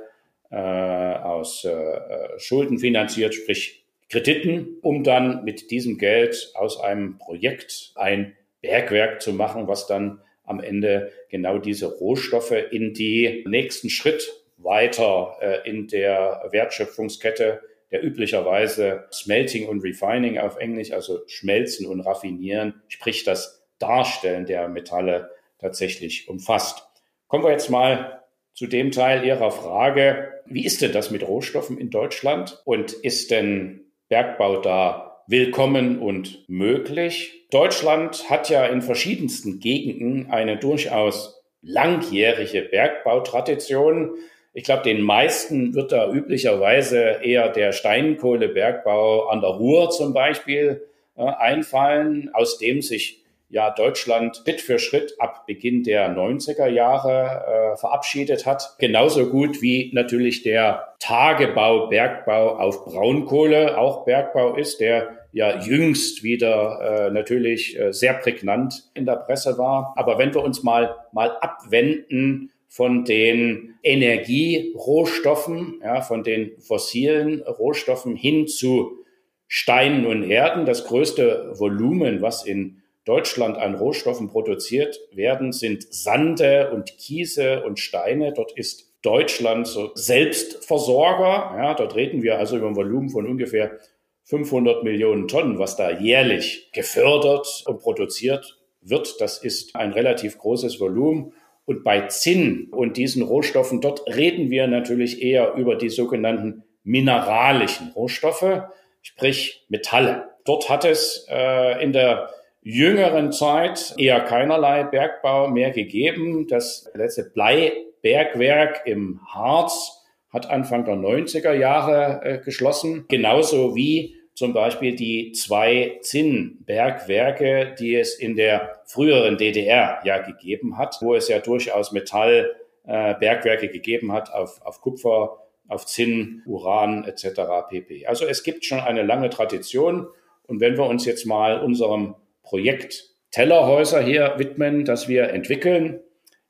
[0.49, 3.76] äh, aus äh, Schulden finanziert, sprich
[4.09, 10.21] Krediten, um dann mit diesem Geld aus einem Projekt ein Bergwerk zu machen, was dann
[10.43, 18.03] am Ende genau diese Rohstoffe in die nächsten Schritt weiter äh, in der Wertschöpfungskette, der
[18.03, 25.31] üblicherweise Smelting und Refining auf Englisch, also Schmelzen und Raffinieren, sprich das Darstellen der Metalle
[25.59, 26.87] tatsächlich umfasst.
[27.27, 30.33] Kommen wir jetzt mal zu dem Teil Ihrer Frage.
[30.45, 32.61] Wie ist denn das mit Rohstoffen in Deutschland?
[32.65, 37.45] Und ist denn Bergbau da willkommen und möglich.
[37.51, 44.15] Deutschland hat ja in verschiedensten Gegenden eine durchaus langjährige Bergbautradition.
[44.53, 50.87] Ich glaube, den meisten wird da üblicherweise eher der Steinkohlebergbau an der Ruhr zum Beispiel
[51.17, 57.73] äh, einfallen, aus dem sich ja Deutschland Schritt für Schritt ab Beginn der 90er Jahre
[57.73, 58.75] äh, verabschiedet hat.
[58.79, 66.23] Genauso gut wie natürlich der Tagebau, Bergbau auf Braunkohle auch Bergbau ist, der ja jüngst
[66.23, 69.93] wieder äh, natürlich äh, sehr prägnant in der Presse war.
[69.95, 78.15] Aber wenn wir uns mal, mal abwenden von den Energierohstoffen, ja, von den fossilen Rohstoffen
[78.15, 79.03] hin zu
[79.47, 82.76] Steinen und Erden, das größte Volumen, was in
[83.07, 88.33] Deutschland an Rohstoffen produziert werden, sind Sande und Kiese und Steine.
[88.33, 91.55] Dort ist Deutschland so Selbstversorger.
[91.57, 93.79] Ja, dort reden wir also über ein Volumen von ungefähr
[94.23, 99.21] 500 Millionen Tonnen, was da jährlich gefördert und produziert wird.
[99.21, 101.31] Das ist ein relativ großes Volumen.
[101.63, 107.91] Und bei Zinn und diesen Rohstoffen, dort reden wir natürlich eher über die sogenannten mineralischen
[107.91, 108.63] Rohstoffe,
[109.01, 110.29] sprich Metalle.
[110.43, 112.29] Dort hat es äh, in der
[112.67, 116.47] jüngeren Zeit eher keinerlei Bergbau mehr gegeben.
[116.47, 124.53] Das letzte Bleibergwerk im Harz hat Anfang der 90er Jahre äh, geschlossen, genauso wie zum
[124.53, 131.29] Beispiel die zwei Zinnbergwerke, die es in der früheren DDR ja gegeben hat, wo es
[131.29, 135.37] ja durchaus Metallbergwerke äh, gegeben hat auf, auf Kupfer,
[135.69, 137.41] auf Zinn, Uran etc.
[137.69, 138.05] pp.
[138.07, 140.07] Also es gibt schon eine lange Tradition.
[140.45, 142.15] Und wenn wir uns jetzt mal unserem
[142.47, 145.99] Projekt Tellerhäuser hier widmen, das wir entwickeln,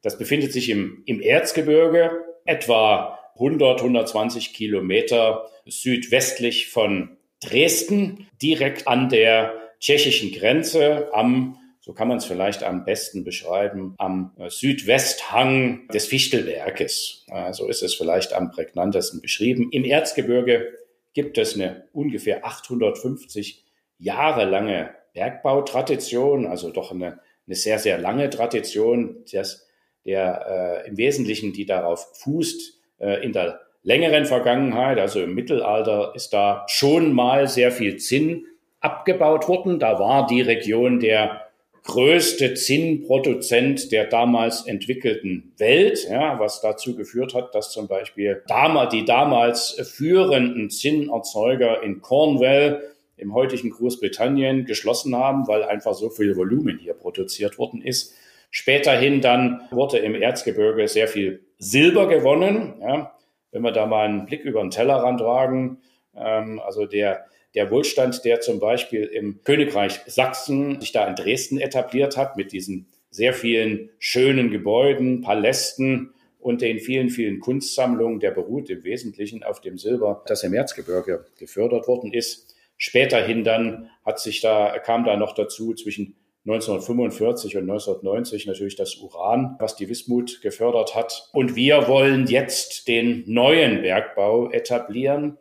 [0.01, 2.11] das befindet sich im, im Erzgebirge,
[2.45, 11.57] etwa 100, 120 Kilometer südwestlich von Dresden, direkt an der tschechischen Grenze am
[11.87, 17.25] so kann man es vielleicht am besten beschreiben, am äh, Südwesthang des Fichtelberges.
[17.51, 19.69] So ist es vielleicht am prägnantesten beschrieben.
[19.71, 20.73] Im Erzgebirge
[21.13, 23.63] gibt es eine ungefähr 850
[23.99, 29.67] Jahre lange Bergbautradition, also doch eine, eine sehr, sehr lange Tradition, das,
[30.05, 36.13] der äh, im Wesentlichen, die darauf fußt, äh, in der längeren Vergangenheit, also im Mittelalter,
[36.15, 38.45] ist da schon mal sehr viel Zinn
[38.79, 39.79] abgebaut worden.
[39.79, 41.47] Da war die Region der
[41.83, 48.43] größte Zinnproduzent der damals entwickelten Welt, ja, was dazu geführt hat, dass zum Beispiel
[48.91, 52.83] die damals führenden Zinnerzeuger in Cornwall
[53.17, 58.13] im heutigen Großbritannien geschlossen haben, weil einfach so viel Volumen hier produziert worden ist.
[58.51, 62.75] Späterhin dann wurde im Erzgebirge sehr viel Silber gewonnen.
[62.81, 63.13] Ja.
[63.51, 65.79] Wenn wir da mal einen Blick über den Tellerrand wagen,
[66.15, 67.25] ähm, also der,
[67.55, 72.51] der Wohlstand, der zum Beispiel im Königreich Sachsen sich da in Dresden etabliert hat, mit
[72.51, 79.43] diesen sehr vielen schönen Gebäuden, Palästen und den vielen, vielen Kunstsammlungen, der beruht im Wesentlichen
[79.43, 82.55] auf dem Silber, das im Erzgebirge gefördert worden ist.
[82.77, 88.95] Späterhin dann hat sich da, kam da noch dazu zwischen 1945 und 1990 natürlich das
[88.95, 91.29] Uran, was die Wismut gefördert hat.
[91.33, 95.37] Und wir wollen jetzt den neuen Bergbau etablieren,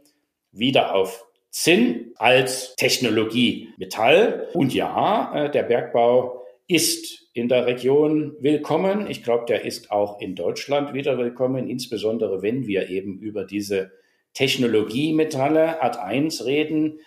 [0.50, 4.48] wieder auf Zinn als Technologie Metall.
[4.52, 9.08] Und ja, äh, der Bergbau ist in der Region willkommen.
[9.08, 13.92] Ich glaube, der ist auch in Deutschland wieder willkommen, insbesondere wenn wir eben über diese
[14.34, 16.98] Technologiemetalle Ad 1 reden,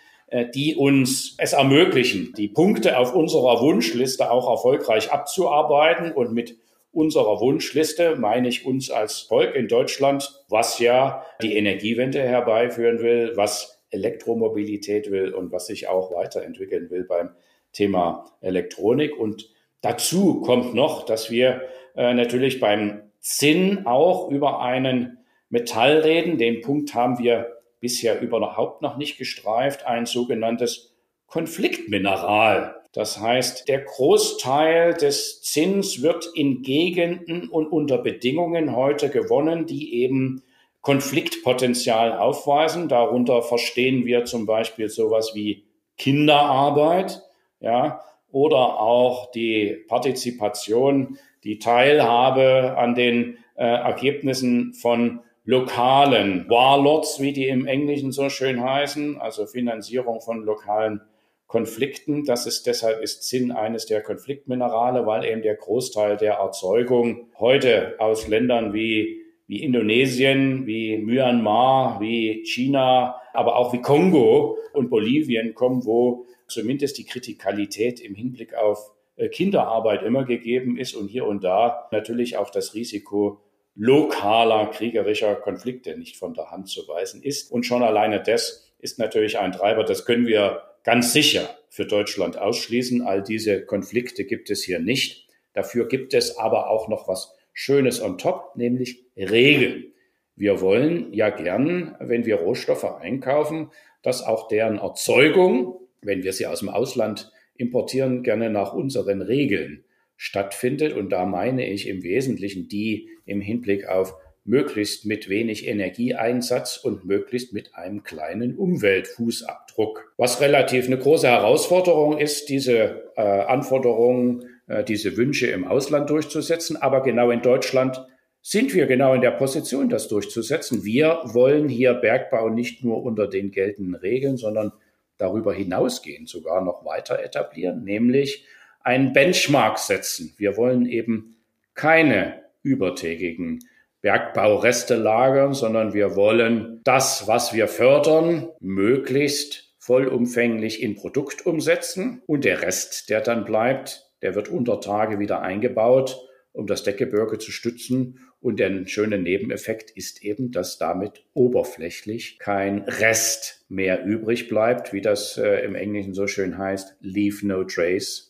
[0.54, 6.12] die uns es ermöglichen, die Punkte auf unserer Wunschliste auch erfolgreich abzuarbeiten.
[6.12, 6.56] Und mit
[6.92, 13.32] unserer Wunschliste meine ich uns als Volk in Deutschland, was ja die Energiewende herbeiführen will,
[13.36, 17.30] was Elektromobilität will und was sich auch weiterentwickeln will beim
[17.72, 19.18] Thema Elektronik.
[19.18, 21.62] Und dazu kommt noch, dass wir
[21.96, 26.38] äh, natürlich beim Zinn auch über einen Metall reden.
[26.38, 30.94] Den Punkt haben wir bisher überhaupt noch nicht gestreift, ein sogenanntes
[31.26, 32.76] Konfliktmineral.
[32.92, 39.94] Das heißt, der Großteil des Zins wird in Gegenden und unter Bedingungen heute gewonnen, die
[40.02, 40.42] eben
[40.80, 42.88] Konfliktpotenzial aufweisen.
[42.88, 45.64] Darunter verstehen wir zum Beispiel sowas wie
[45.98, 47.22] Kinderarbeit,
[47.60, 48.00] ja,
[48.32, 57.48] oder auch die Partizipation, die Teilhabe an den äh, Ergebnissen von lokalen Warlords, wie die
[57.48, 61.00] im Englischen so schön heißen, also Finanzierung von lokalen
[61.46, 62.24] Konflikten.
[62.24, 67.96] Das ist deshalb ist Zinn eines der Konfliktminerale, weil eben der Großteil der Erzeugung heute
[67.98, 75.54] aus Ländern wie, wie Indonesien, wie Myanmar, wie China, aber auch wie Kongo und Bolivien
[75.54, 81.26] kommen, wo zumindest die Kritikalität im Hinblick auf äh, Kinderarbeit immer gegeben ist und hier
[81.26, 83.40] und da natürlich auch das Risiko
[83.80, 87.50] lokaler kriegerischer Konflikte nicht von der Hand zu weisen ist.
[87.50, 92.36] Und schon alleine das ist natürlich ein Treiber, das können wir ganz sicher für Deutschland
[92.36, 93.00] ausschließen.
[93.00, 95.26] All diese Konflikte gibt es hier nicht.
[95.54, 99.92] Dafür gibt es aber auch noch was Schönes on top, nämlich Regeln.
[100.36, 103.70] Wir wollen ja gern, wenn wir Rohstoffe einkaufen,
[104.02, 109.84] dass auch deren Erzeugung, wenn wir sie aus dem Ausland importieren, gerne nach unseren Regeln
[110.20, 110.92] stattfindet.
[110.92, 117.06] Und da meine ich im Wesentlichen die im Hinblick auf möglichst mit wenig Energieeinsatz und
[117.06, 120.12] möglichst mit einem kleinen Umweltfußabdruck.
[120.18, 126.76] Was relativ eine große Herausforderung ist, diese äh, Anforderungen, äh, diese Wünsche im Ausland durchzusetzen.
[126.76, 128.04] Aber genau in Deutschland
[128.42, 130.84] sind wir genau in der Position, das durchzusetzen.
[130.84, 134.72] Wir wollen hier Bergbau nicht nur unter den geltenden Regeln, sondern
[135.16, 138.44] darüber hinausgehend sogar noch weiter etablieren, nämlich
[138.82, 140.34] einen Benchmark setzen.
[140.36, 141.36] Wir wollen eben
[141.74, 143.60] keine übertägigen
[144.02, 152.44] Bergbaureste lagern, sondern wir wollen das, was wir fördern, möglichst vollumfänglich in Produkt umsetzen und
[152.44, 156.18] der Rest, der dann bleibt, der wird unter Tage wieder eingebaut,
[156.52, 158.20] um das Deckgebirge zu stützen.
[158.40, 165.02] Und der schöne Nebeneffekt ist eben, dass damit oberflächlich kein Rest mehr übrig bleibt, wie
[165.02, 168.29] das äh, im Englischen so schön heißt, leave no trace.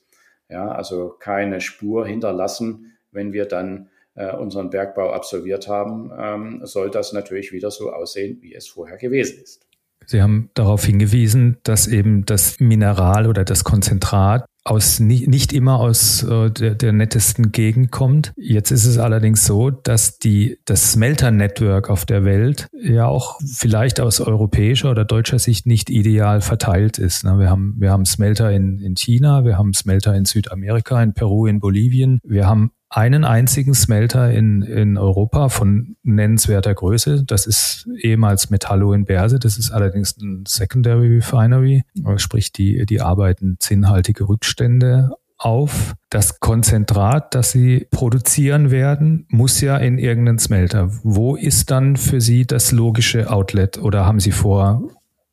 [0.51, 6.91] Ja, also keine Spur hinterlassen, wenn wir dann äh, unseren Bergbau absolviert haben, ähm, soll
[6.91, 9.70] das natürlich wieder so aussehen, wie es vorher gewesen ist.
[10.07, 15.81] Sie haben darauf hingewiesen, dass eben das Mineral oder das Konzentrat aus nicht, nicht immer
[15.81, 18.33] aus äh, der, der nettesten Gegend kommt.
[18.37, 24.01] Jetzt ist es allerdings so, dass die das Smelter-Network auf der Welt ja auch vielleicht
[24.01, 27.25] aus europäischer oder deutscher Sicht nicht ideal verteilt ist.
[27.25, 27.39] Ne?
[27.39, 31.47] Wir haben wir haben Smelter in, in China, wir haben Smelter in Südamerika, in Peru,
[31.47, 37.25] in Bolivien, wir haben einen einzigen Smelter in, in Europa von nennenswerter Größe.
[37.25, 39.39] Das ist ehemals Metallo in Berse.
[39.39, 41.85] Das ist allerdings ein Secondary Refinery.
[42.17, 45.95] Sprich, die, die arbeiten zinnhaltige Rückstände auf.
[46.11, 50.91] Das Konzentrat, das sie produzieren werden, muss ja in irgendeinen Smelter.
[51.03, 54.83] Wo ist dann für Sie das logische Outlet oder haben Sie vor,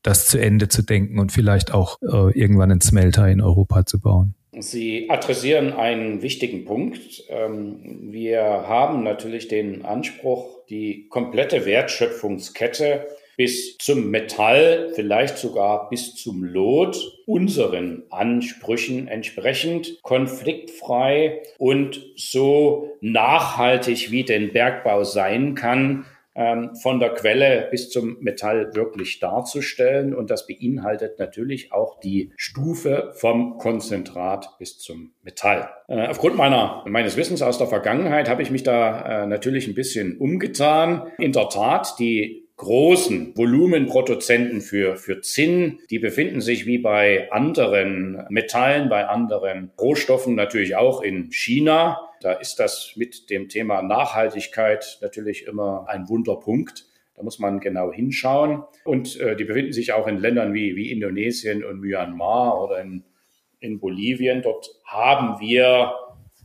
[0.03, 3.99] das zu Ende zu denken und vielleicht auch äh, irgendwann einen Smelter in Europa zu
[3.99, 4.36] bauen?
[4.61, 7.23] Sie adressieren einen wichtigen Punkt.
[7.29, 16.15] Ähm, wir haben natürlich den Anspruch, die komplette Wertschöpfungskette bis zum Metall, vielleicht sogar bis
[16.15, 26.05] zum Lot, unseren Ansprüchen entsprechend konfliktfrei und so nachhaltig wie den Bergbau sein kann,
[26.81, 30.13] von der Quelle bis zum Metall wirklich darzustellen.
[30.13, 35.69] Und das beinhaltet natürlich auch die Stufe vom Konzentrat bis zum Metall.
[35.87, 39.75] Äh, aufgrund meiner, meines Wissens aus der Vergangenheit habe ich mich da äh, natürlich ein
[39.75, 41.11] bisschen umgetan.
[41.17, 48.25] In der Tat, die großen Volumenproduzenten für, für Zinn, die befinden sich wie bei anderen
[48.29, 52.01] Metallen, bei anderen Rohstoffen natürlich auch in China.
[52.21, 56.87] Da ist das mit dem Thema Nachhaltigkeit natürlich immer ein Wunderpunkt.
[57.15, 58.63] Da muss man genau hinschauen.
[58.83, 63.03] Und äh, die befinden sich auch in Ländern wie, wie Indonesien und Myanmar oder in,
[63.59, 64.41] in Bolivien.
[64.41, 65.93] Dort haben wir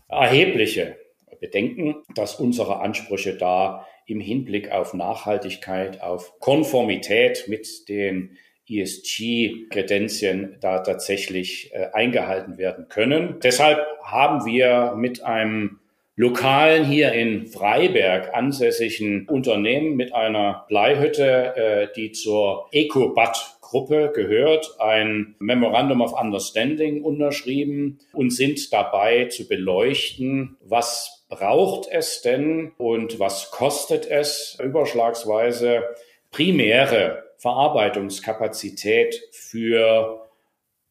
[0.08, 0.96] erhebliche
[1.40, 8.36] Bedenken, dass unsere Ansprüche da im Hinblick auf Nachhaltigkeit, auf Konformität mit den
[8.68, 13.38] ESG-Kredenzien da tatsächlich äh, eingehalten werden können.
[13.42, 15.80] Deshalb haben wir mit einem
[16.14, 24.78] lokalen hier in Freiberg ansässigen Unternehmen mit einer Bleihütte, äh, die zur Ecobat Gruppe gehört,
[24.80, 33.18] ein Memorandum of Understanding unterschrieben und sind dabei zu beleuchten, was braucht es denn und
[33.18, 35.82] was kostet es überschlagsweise
[36.30, 40.28] primäre Verarbeitungskapazität für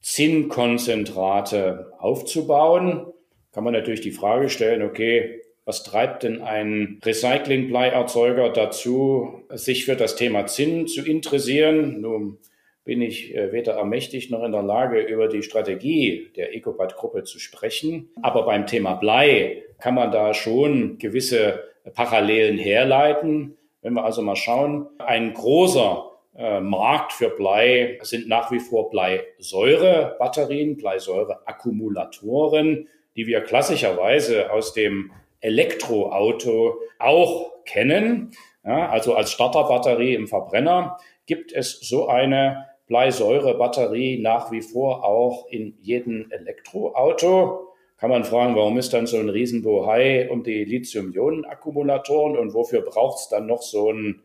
[0.01, 3.05] Zinnkonzentrate aufzubauen,
[3.51, 9.95] kann man natürlich die Frage stellen, okay, was treibt denn ein Recyclingbleierzeuger dazu, sich für
[9.95, 12.01] das Thema Zinn zu interessieren?
[12.01, 12.39] Nun
[12.83, 17.39] bin ich äh, weder ermächtigt noch in der Lage, über die Strategie der Ecobat-Gruppe zu
[17.39, 18.09] sprechen.
[18.21, 21.63] Aber beim Thema Blei kann man da schon gewisse
[21.93, 23.57] Parallelen herleiten.
[23.81, 28.89] Wenn wir also mal schauen, ein großer äh, Markt für Blei sind nach wie vor
[28.89, 38.31] Bleisäurebatterien, Bleisäureakkumulatoren, die wir klassischerweise aus dem Elektroauto auch kennen.
[38.63, 45.47] Ja, also als Starterbatterie im Verbrenner gibt es so eine Bleisäurebatterie nach wie vor auch
[45.49, 47.69] in jedem Elektroauto.
[47.95, 53.19] Kann man fragen, warum ist dann so ein Riesenbohai um die Lithium-Ionen-Akkumulatoren und wofür braucht
[53.19, 54.21] es dann noch so einen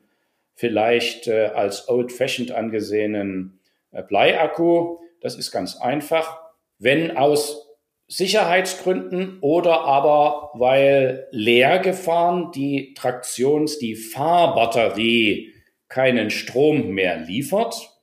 [0.55, 3.61] vielleicht äh, als old-fashioned angesehenen
[3.93, 4.99] äh, Bleiakku?
[5.21, 6.41] Das ist ganz einfach.
[6.81, 7.69] Wenn aus
[8.09, 15.53] Sicherheitsgründen oder aber weil leer gefahren die Traktions-, die Fahrbatterie
[15.89, 17.96] keinen Strom mehr liefert,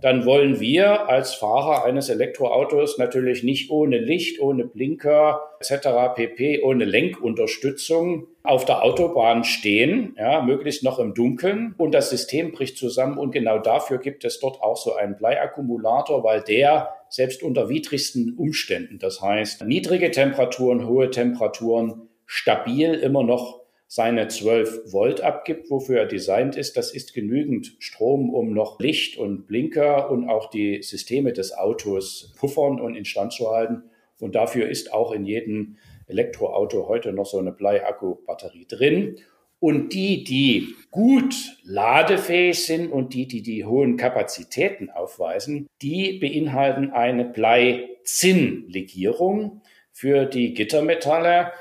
[0.00, 6.14] dann wollen wir als Fahrer eines Elektroautos natürlich nicht ohne Licht, ohne Blinker etc.
[6.14, 12.52] pp, ohne Lenkunterstützung auf der Autobahn stehen, ja, möglichst noch im Dunkeln und das System
[12.52, 17.42] bricht zusammen und genau dafür gibt es dort auch so einen Bleiakkumulator, weil der selbst
[17.42, 23.61] unter widrigsten Umständen, das heißt niedrige Temperaturen, hohe Temperaturen, stabil immer noch
[23.94, 26.78] seine 12 Volt abgibt, wofür er designt ist.
[26.78, 32.32] Das ist genügend Strom, um noch Licht und Blinker und auch die Systeme des Autos
[32.38, 33.82] puffern und instand zu halten.
[34.18, 35.76] Und dafür ist auch in jedem
[36.06, 39.16] Elektroauto heute noch so eine Bleiakku-Batterie drin.
[39.60, 46.92] Und die, die gut ladefähig sind und die, die die hohen Kapazitäten aufweisen, die beinhalten
[46.92, 49.60] eine Bleizinn-Legierung
[49.92, 51.52] für die Gittermetalle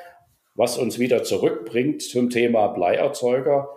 [0.56, 3.70] was uns wieder zurückbringt zum Thema Bleierzeuger.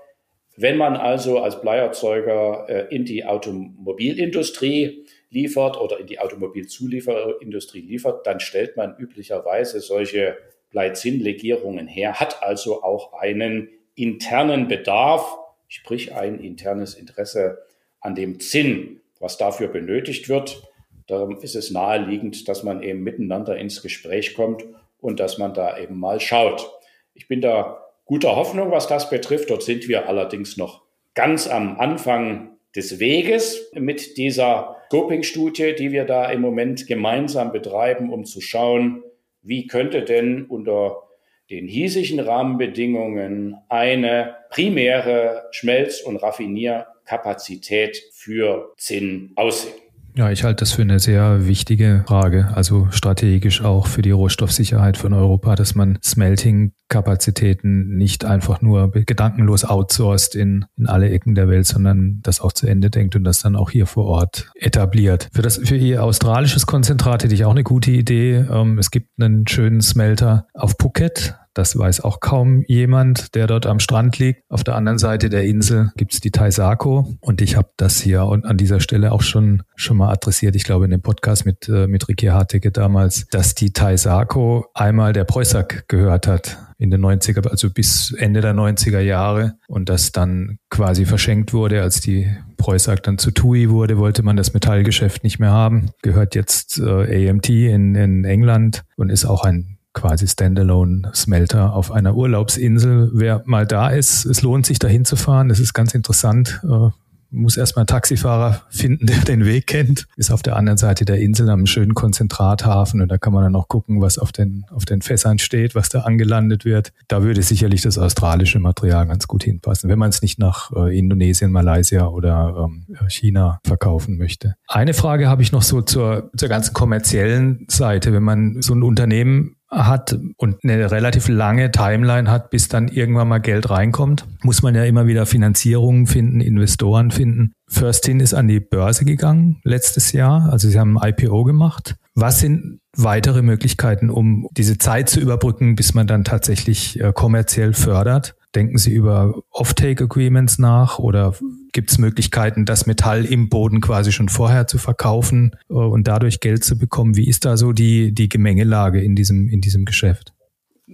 [0.56, 8.26] Wenn man also als Bleierzeuger äh, in die Automobilindustrie liefert oder in die Automobilzulieferindustrie liefert,
[8.26, 10.36] dann stellt man üblicherweise solche
[10.70, 15.36] Bleizinnlegierungen her, hat also auch einen internen Bedarf,
[15.68, 17.58] sprich ein internes Interesse
[18.00, 20.62] an dem Zinn, was dafür benötigt wird.
[21.06, 24.64] Darum ist es naheliegend, dass man eben miteinander ins Gespräch kommt
[25.04, 26.66] und dass man da eben mal schaut.
[27.12, 29.50] Ich bin da guter Hoffnung, was das betrifft.
[29.50, 30.82] Dort sind wir allerdings noch
[31.14, 38.10] ganz am Anfang des Weges mit dieser Scoping-Studie, die wir da im Moment gemeinsam betreiben,
[38.10, 39.02] um zu schauen,
[39.42, 41.02] wie könnte denn unter
[41.50, 49.83] den hiesigen Rahmenbedingungen eine primäre Schmelz- und Raffinierkapazität für Zinn aussehen.
[50.16, 54.96] Ja, ich halte das für eine sehr wichtige Frage, also strategisch auch für die Rohstoffsicherheit
[54.96, 61.48] von Europa, dass man Smelting-Kapazitäten nicht einfach nur gedankenlos outsourced in, in alle Ecken der
[61.48, 65.28] Welt, sondern das auch zu Ende denkt und das dann auch hier vor Ort etabliert.
[65.32, 68.46] Für das, für Ihr australisches Konzentrat hätte ich auch eine gute Idee.
[68.48, 73.66] Ähm, es gibt einen schönen Smelter auf Phuket, das weiß auch kaum jemand, der dort
[73.66, 74.42] am Strand liegt.
[74.48, 78.44] Auf der anderen Seite der Insel gibt's die Taisako und ich habe das hier und
[78.44, 80.56] an dieser Stelle auch schon schon mal adressiert.
[80.56, 85.12] Ich glaube in dem Podcast mit äh, mit Ricky Hartecke damals, dass die Taisako einmal
[85.12, 90.12] der Preußack gehört hat in den 90er, also bis Ende der 90er Jahre und das
[90.12, 95.24] dann quasi verschenkt wurde, als die Preußack dann zu TUI wurde, wollte man das Metallgeschäft
[95.24, 95.90] nicht mehr haben.
[96.02, 102.14] Gehört jetzt äh, AMT in, in England und ist auch ein quasi Standalone-Smelter auf einer
[102.14, 103.10] Urlaubsinsel.
[103.14, 105.50] Wer mal da ist, es lohnt sich dahin zu fahren.
[105.50, 106.60] Es ist ganz interessant.
[106.64, 106.90] Äh,
[107.34, 110.06] muss erstmal einen Taxifahrer finden, der den Weg kennt.
[110.16, 113.56] Ist auf der anderen Seite der Insel am schönen Konzentrathafen und da kann man dann
[113.56, 116.92] auch gucken, was auf den, auf den Fässern steht, was da angelandet wird.
[117.08, 120.96] Da würde sicherlich das australische Material ganz gut hinpassen, wenn man es nicht nach äh,
[120.96, 124.54] Indonesien, Malaysia oder ähm, China verkaufen möchte.
[124.68, 128.12] Eine Frage habe ich noch so zur, zur ganzen kommerziellen Seite.
[128.12, 133.28] Wenn man so ein Unternehmen hat und eine relativ lange Timeline hat, bis dann irgendwann
[133.28, 137.52] mal Geld reinkommt, muss man ja immer wieder Finanzierungen finden, Investoren finden.
[137.68, 141.96] Firstin ist an die Börse gegangen letztes Jahr, also sie haben ein IPO gemacht.
[142.14, 147.72] Was sind weitere Möglichkeiten, um diese Zeit zu überbrücken, bis man dann tatsächlich äh, kommerziell
[147.74, 148.36] fördert?
[148.54, 151.34] Denken Sie über Offtake-Agreements nach oder
[151.72, 156.40] gibt es Möglichkeiten, das Metall im Boden quasi schon vorher zu verkaufen äh, und dadurch
[156.40, 157.16] Geld zu bekommen?
[157.16, 160.32] Wie ist da so die, die Gemengelage in diesem, in diesem Geschäft?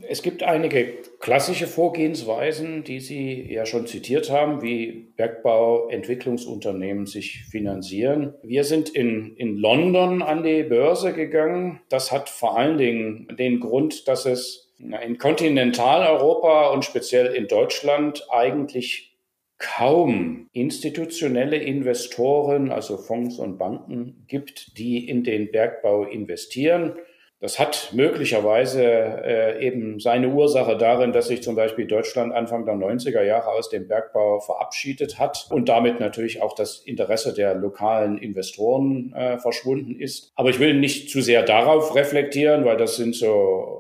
[0.09, 0.87] Es gibt einige
[1.19, 8.35] klassische Vorgehensweisen, die Sie ja schon zitiert haben, wie Bergbauentwicklungsunternehmen sich finanzieren.
[8.43, 11.81] Wir sind in, in London an die Börse gegangen.
[11.89, 18.27] Das hat vor allen Dingen den Grund, dass es in Kontinentaleuropa und speziell in Deutschland
[18.31, 19.11] eigentlich
[19.59, 26.95] kaum institutionelle Investoren, also Fonds und Banken gibt, die in den Bergbau investieren.
[27.41, 32.75] Das hat möglicherweise äh, eben seine Ursache darin, dass sich zum Beispiel Deutschland Anfang der
[32.75, 38.19] 90er Jahre aus dem Bergbau verabschiedet hat und damit natürlich auch das Interesse der lokalen
[38.19, 40.33] Investoren äh, verschwunden ist.
[40.35, 43.80] Aber ich will nicht zu sehr darauf reflektieren, weil das sind so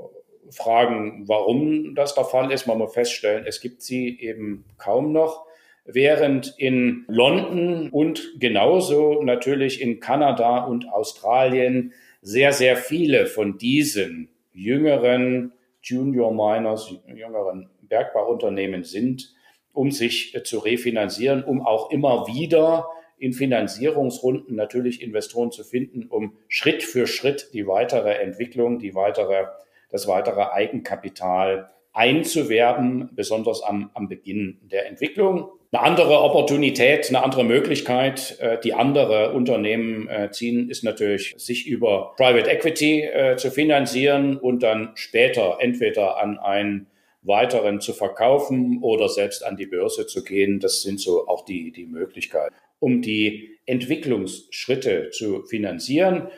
[0.51, 2.66] fragen, warum das der Fall ist.
[2.66, 5.46] Man muss feststellen, es gibt sie eben kaum noch.
[5.84, 11.92] Während in London und genauso natürlich in Kanada und Australien
[12.22, 19.34] sehr, sehr viele von diesen jüngeren Junior Miners, jüngeren Bergbauunternehmen sind,
[19.72, 22.88] um sich zu refinanzieren, um auch immer wieder
[23.18, 29.46] in Finanzierungsrunden natürlich Investoren zu finden, um Schritt für Schritt die weitere Entwicklung, die weitere
[29.91, 35.51] das weitere Eigenkapital einzuwerben, besonders am, am Beginn der Entwicklung.
[35.72, 41.66] Eine andere Opportunität, eine andere Möglichkeit, äh, die andere Unternehmen äh, ziehen, ist natürlich, sich
[41.66, 46.86] über Private Equity äh, zu finanzieren und dann später entweder an einen
[47.22, 50.59] weiteren zu verkaufen oder selbst an die Börse zu gehen.
[50.59, 52.55] Das sind so auch die, die Möglichkeiten.
[52.78, 56.28] Um die Entwicklungsschritte zu finanzieren,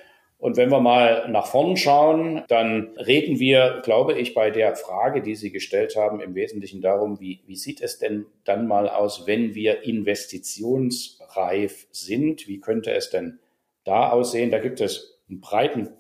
[0.43, 5.23] Und wenn wir mal nach vorn schauen, dann reden wir, glaube ich, bei der Frage,
[5.23, 9.29] die Sie gestellt haben, im Wesentlichen darum, wie, wie sieht es denn dann mal aus,
[9.29, 12.49] wenn wir investitionsreif sind?
[12.49, 13.39] Wie könnte es denn
[13.85, 14.51] da aussehen?
[14.51, 15.91] Da gibt es einen breiten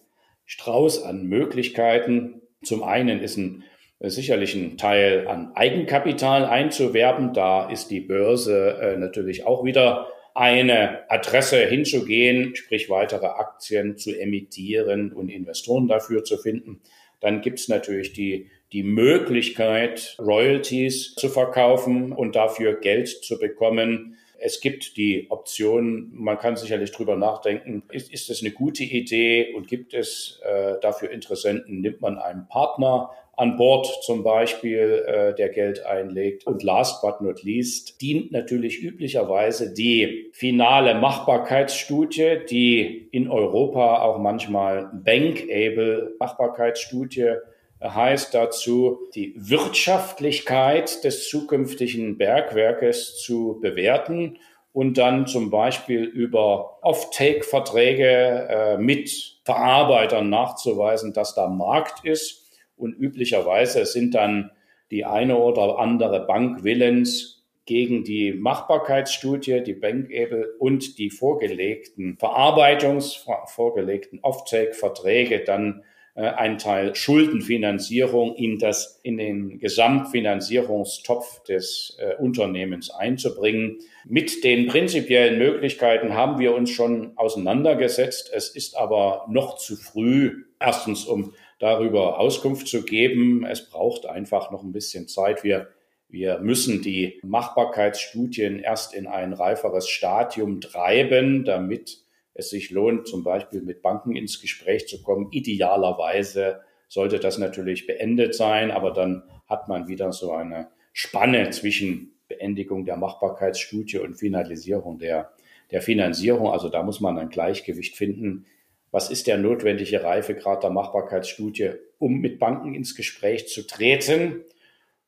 [0.45, 2.43] Strauß an Möglichkeiten.
[2.64, 3.62] Zum einen ist ein
[4.01, 7.32] sicherlich ein Teil an Eigenkapital einzuwerben.
[7.32, 14.18] Da ist die Börse äh, natürlich auch wieder eine Adresse hinzugehen, sprich weitere Aktien zu
[14.18, 16.80] emittieren und Investoren dafür zu finden.
[17.20, 24.16] Dann gibt es natürlich die, die Möglichkeit, Royalties zu verkaufen und dafür Geld zu bekommen.
[24.38, 29.52] Es gibt die Option, man kann sicherlich drüber nachdenken, ist, ist es eine gute Idee
[29.54, 35.34] und gibt es äh, dafür Interessenten, nimmt man einen Partner an Bord zum Beispiel, äh,
[35.34, 36.46] der Geld einlegt.
[36.46, 44.18] Und last but not least dient natürlich üblicherweise die finale Machbarkeitsstudie, die in Europa auch
[44.18, 47.36] manchmal Bankable Machbarkeitsstudie
[47.82, 54.38] heißt dazu, die Wirtschaftlichkeit des zukünftigen Bergwerkes zu bewerten
[54.72, 62.41] und dann zum Beispiel über Off-Take-Verträge äh, mit Verarbeitern nachzuweisen, dass da Markt ist
[62.82, 64.50] und üblicherweise sind dann
[64.90, 73.24] die eine oder andere Bank willens, gegen die Machbarkeitsstudie, die Bankable und die vorgelegten Verarbeitungs-,
[73.46, 82.90] vorgelegten Offtake-Verträge dann äh, ein Teil Schuldenfinanzierung in das, in den Gesamtfinanzierungstopf des äh, Unternehmens
[82.90, 83.78] einzubringen.
[84.04, 88.30] Mit den prinzipiellen Möglichkeiten haben wir uns schon auseinandergesetzt.
[88.34, 91.32] Es ist aber noch zu früh, erstens um
[91.62, 93.46] darüber Auskunft zu geben.
[93.46, 95.44] Es braucht einfach noch ein bisschen Zeit.
[95.44, 95.68] Wir,
[96.08, 102.02] wir müssen die Machbarkeitsstudien erst in ein reiferes Stadium treiben, damit
[102.34, 105.28] es sich lohnt, zum Beispiel mit Banken ins Gespräch zu kommen.
[105.30, 112.18] Idealerweise sollte das natürlich beendet sein, aber dann hat man wieder so eine Spanne zwischen
[112.26, 115.30] Beendigung der Machbarkeitsstudie und Finalisierung der,
[115.70, 116.50] der Finanzierung.
[116.50, 118.46] Also da muss man ein Gleichgewicht finden
[118.93, 124.45] was ist der notwendige Reifegrad der Machbarkeitsstudie, um mit Banken ins Gespräch zu treten.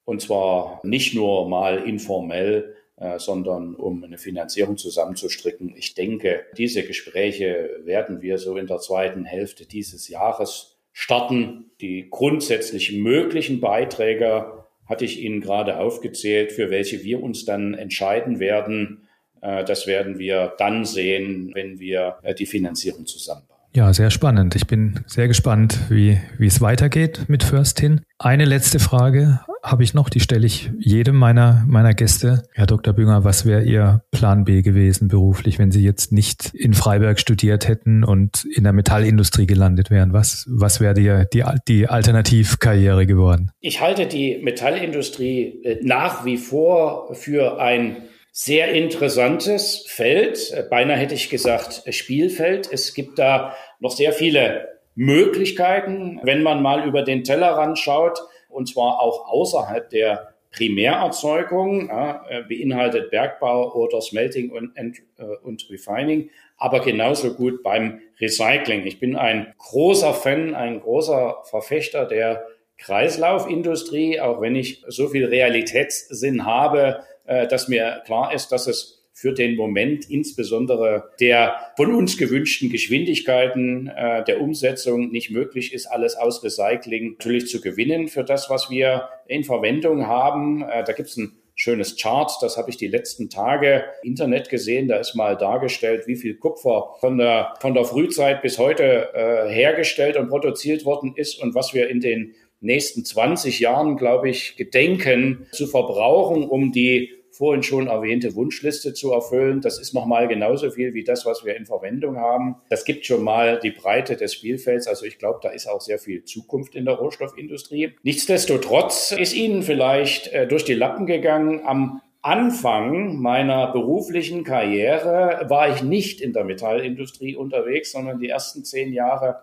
[0.04, 5.74] Und zwar nicht nur mal informell, äh, sondern um eine Finanzierung zusammenzustricken.
[5.76, 11.70] Ich denke, diese Gespräche werden wir so in der zweiten Hälfte dieses Jahres starten.
[11.80, 18.40] Die grundsätzlich möglichen Beiträge hatte ich Ihnen gerade aufgezählt, für welche wir uns dann entscheiden
[18.40, 19.08] werden.
[19.42, 23.53] Äh, das werden wir dann sehen, wenn wir äh, die Finanzierung zusammenbauen.
[23.76, 24.54] Ja, sehr spannend.
[24.54, 28.02] Ich bin sehr gespannt, wie, wie es weitergeht mit Fürstin.
[28.20, 32.44] Eine letzte Frage habe ich noch, die stelle ich jedem meiner, meiner Gäste.
[32.52, 32.94] Herr Dr.
[32.94, 37.66] Bünger, was wäre Ihr Plan B gewesen beruflich, wenn Sie jetzt nicht in Freiberg studiert
[37.66, 40.12] hätten und in der Metallindustrie gelandet wären?
[40.12, 43.50] Was, was wäre die, die, die Alternativkarriere geworden?
[43.58, 47.96] Ich halte die Metallindustrie äh, nach wie vor für ein
[48.36, 50.66] sehr interessantes Feld.
[50.68, 52.68] Beinahe hätte ich gesagt Spielfeld.
[52.70, 58.18] Es gibt da noch sehr viele Möglichkeiten, wenn man mal über den Tellerrand schaut,
[58.48, 65.36] und zwar auch außerhalb der Primärerzeugung, ja, äh, beinhaltet Bergbau oder Smelting und, und, äh,
[65.44, 68.84] und Refining, aber genauso gut beim Recycling.
[68.84, 72.44] Ich bin ein großer Fan, ein großer Verfechter der
[72.84, 79.02] Kreislaufindustrie, auch wenn ich so viel Realitätssinn habe, äh, dass mir klar ist, dass es
[79.16, 85.86] für den Moment insbesondere der von uns gewünschten Geschwindigkeiten äh, der Umsetzung nicht möglich ist,
[85.86, 90.62] alles aus Recycling natürlich zu gewinnen für das, was wir in Verwendung haben.
[90.62, 94.48] Äh, da gibt es ein schönes Chart, das habe ich die letzten Tage im Internet
[94.50, 94.88] gesehen.
[94.88, 99.48] Da ist mal dargestellt, wie viel Kupfer von der, von der Frühzeit bis heute äh,
[99.48, 104.56] hergestellt und produziert worden ist und was wir in den nächsten 20 Jahren, glaube ich,
[104.56, 109.60] gedenken zu verbrauchen, um die vorhin schon erwähnte Wunschliste zu erfüllen.
[109.60, 112.56] Das ist nochmal genauso viel wie das, was wir in Verwendung haben.
[112.70, 114.86] Das gibt schon mal die Breite des Spielfelds.
[114.86, 117.94] Also ich glaube, da ist auch sehr viel Zukunft in der Rohstoffindustrie.
[118.04, 125.74] Nichtsdestotrotz ist Ihnen vielleicht äh, durch die Lappen gegangen am Anfang meiner beruflichen Karriere war
[125.74, 129.42] ich nicht in der Metallindustrie unterwegs, sondern die ersten zehn Jahre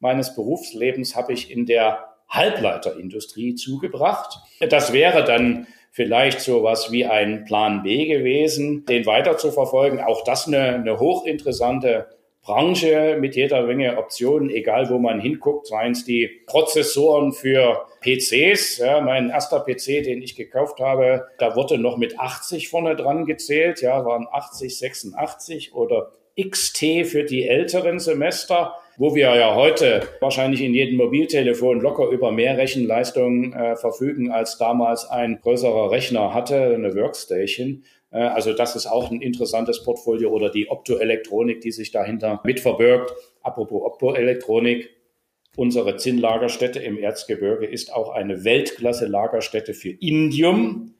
[0.00, 4.38] meines Berufslebens habe ich in der Halbleiterindustrie zugebracht.
[4.60, 10.00] Das wäre dann vielleicht so was wie ein Plan B gewesen, den weiter zu verfolgen.
[10.00, 12.08] Auch das eine, eine hochinteressante
[12.42, 18.78] Branche mit jeder Menge Optionen, egal wo man hinguckt, seien es die Prozessoren für PCs.
[18.78, 23.26] Ja, mein erster PC, den ich gekauft habe, da wurde noch mit 80 vorne dran
[23.26, 28.74] gezählt, ja, waren 80, 86 oder XT für die älteren Semester.
[28.98, 34.58] Wo wir ja heute wahrscheinlich in jedem Mobiltelefon locker über mehr Rechenleistung äh, verfügen, als
[34.58, 37.84] damals ein größerer Rechner hatte, eine Workstation.
[38.10, 42.60] Äh, also das ist auch ein interessantes Portfolio oder die Optoelektronik, die sich dahinter mit
[42.60, 43.12] verbirgt.
[43.42, 44.90] Apropos Optoelektronik,
[45.56, 50.94] unsere Zinnlagerstätte im Erzgebirge ist auch eine Weltklasse-Lagerstätte für Indium.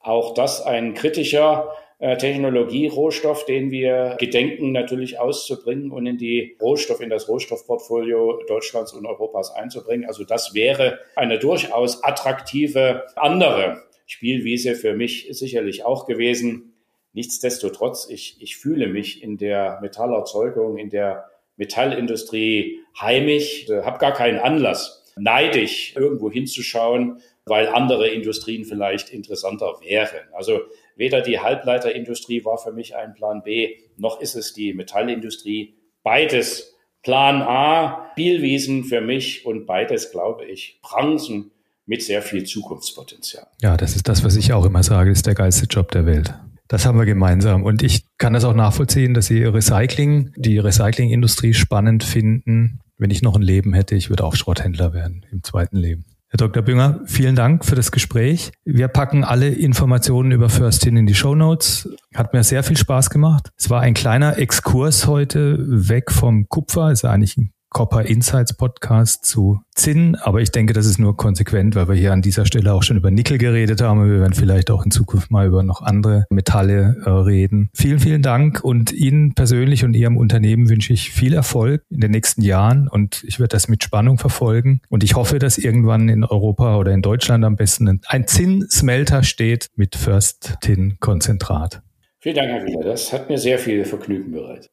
[0.00, 7.00] Auch das ein kritischer äh, Technologierohstoff, den wir gedenken natürlich auszubringen und in die Rohstoff,
[7.00, 10.06] in das Rohstoffportfolio Deutschlands und Europas einzubringen.
[10.06, 16.72] Also das wäre eine durchaus attraktive andere Spielwiese für mich sicherlich auch gewesen.
[17.14, 24.12] Nichtsdestotrotz, ich, ich fühle mich in der Metallerzeugung, in der Metallindustrie heimisch, äh, habe gar
[24.12, 30.28] keinen Anlass, neidisch irgendwo hinzuschauen, weil andere Industrien vielleicht interessanter wären.
[30.32, 30.60] Also
[30.98, 35.74] weder die Halbleiterindustrie war für mich ein Plan B, noch ist es die Metallindustrie.
[36.02, 41.52] Beides Plan A, Spielwiesen für mich und beides, glaube ich, Branchen
[41.86, 43.46] mit sehr viel Zukunftspotenzial.
[43.62, 46.34] Ja, das ist das, was ich auch immer sage, ist der geilste Job der Welt.
[46.66, 47.64] Das haben wir gemeinsam.
[47.64, 52.80] Und ich kann das auch nachvollziehen, dass Sie Recycling, die Recyclingindustrie spannend finden.
[52.98, 56.04] Wenn ich noch ein Leben hätte, ich würde auch Schrotthändler werden im zweiten Leben.
[56.30, 56.62] Herr Dr.
[56.62, 58.52] Bünger, vielen Dank für das Gespräch.
[58.66, 61.88] Wir packen alle Informationen über Firstin in die Show Notes.
[62.14, 63.50] Hat mir sehr viel Spaß gemacht.
[63.56, 65.56] Es war ein kleiner Exkurs heute
[65.88, 66.92] weg vom Kupfer.
[66.92, 71.74] Ist eigentlich ein Copper Insights Podcast zu Zinn, aber ich denke, das ist nur konsequent,
[71.74, 74.10] weil wir hier an dieser Stelle auch schon über Nickel geredet haben.
[74.10, 77.70] Wir werden vielleicht auch in Zukunft mal über noch andere Metalle äh, reden.
[77.74, 82.10] Vielen, vielen Dank und Ihnen persönlich und Ihrem Unternehmen wünsche ich viel Erfolg in den
[82.10, 86.24] nächsten Jahren und ich werde das mit Spannung verfolgen und ich hoffe, dass irgendwann in
[86.24, 91.82] Europa oder in Deutschland am besten ein Zinn-Smelter steht mit First Tin Konzentrat.
[92.20, 92.84] Vielen Dank, Herr Wieler.
[92.84, 94.70] Das hat mir sehr viel Vergnügen bereitet.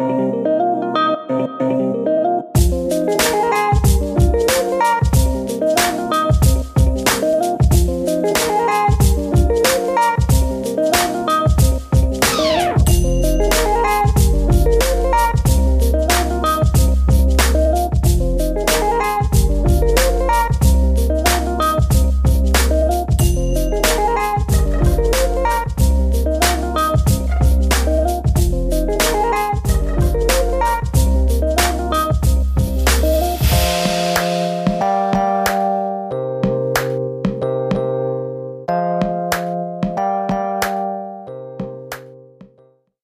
[0.00, 0.39] Thanks.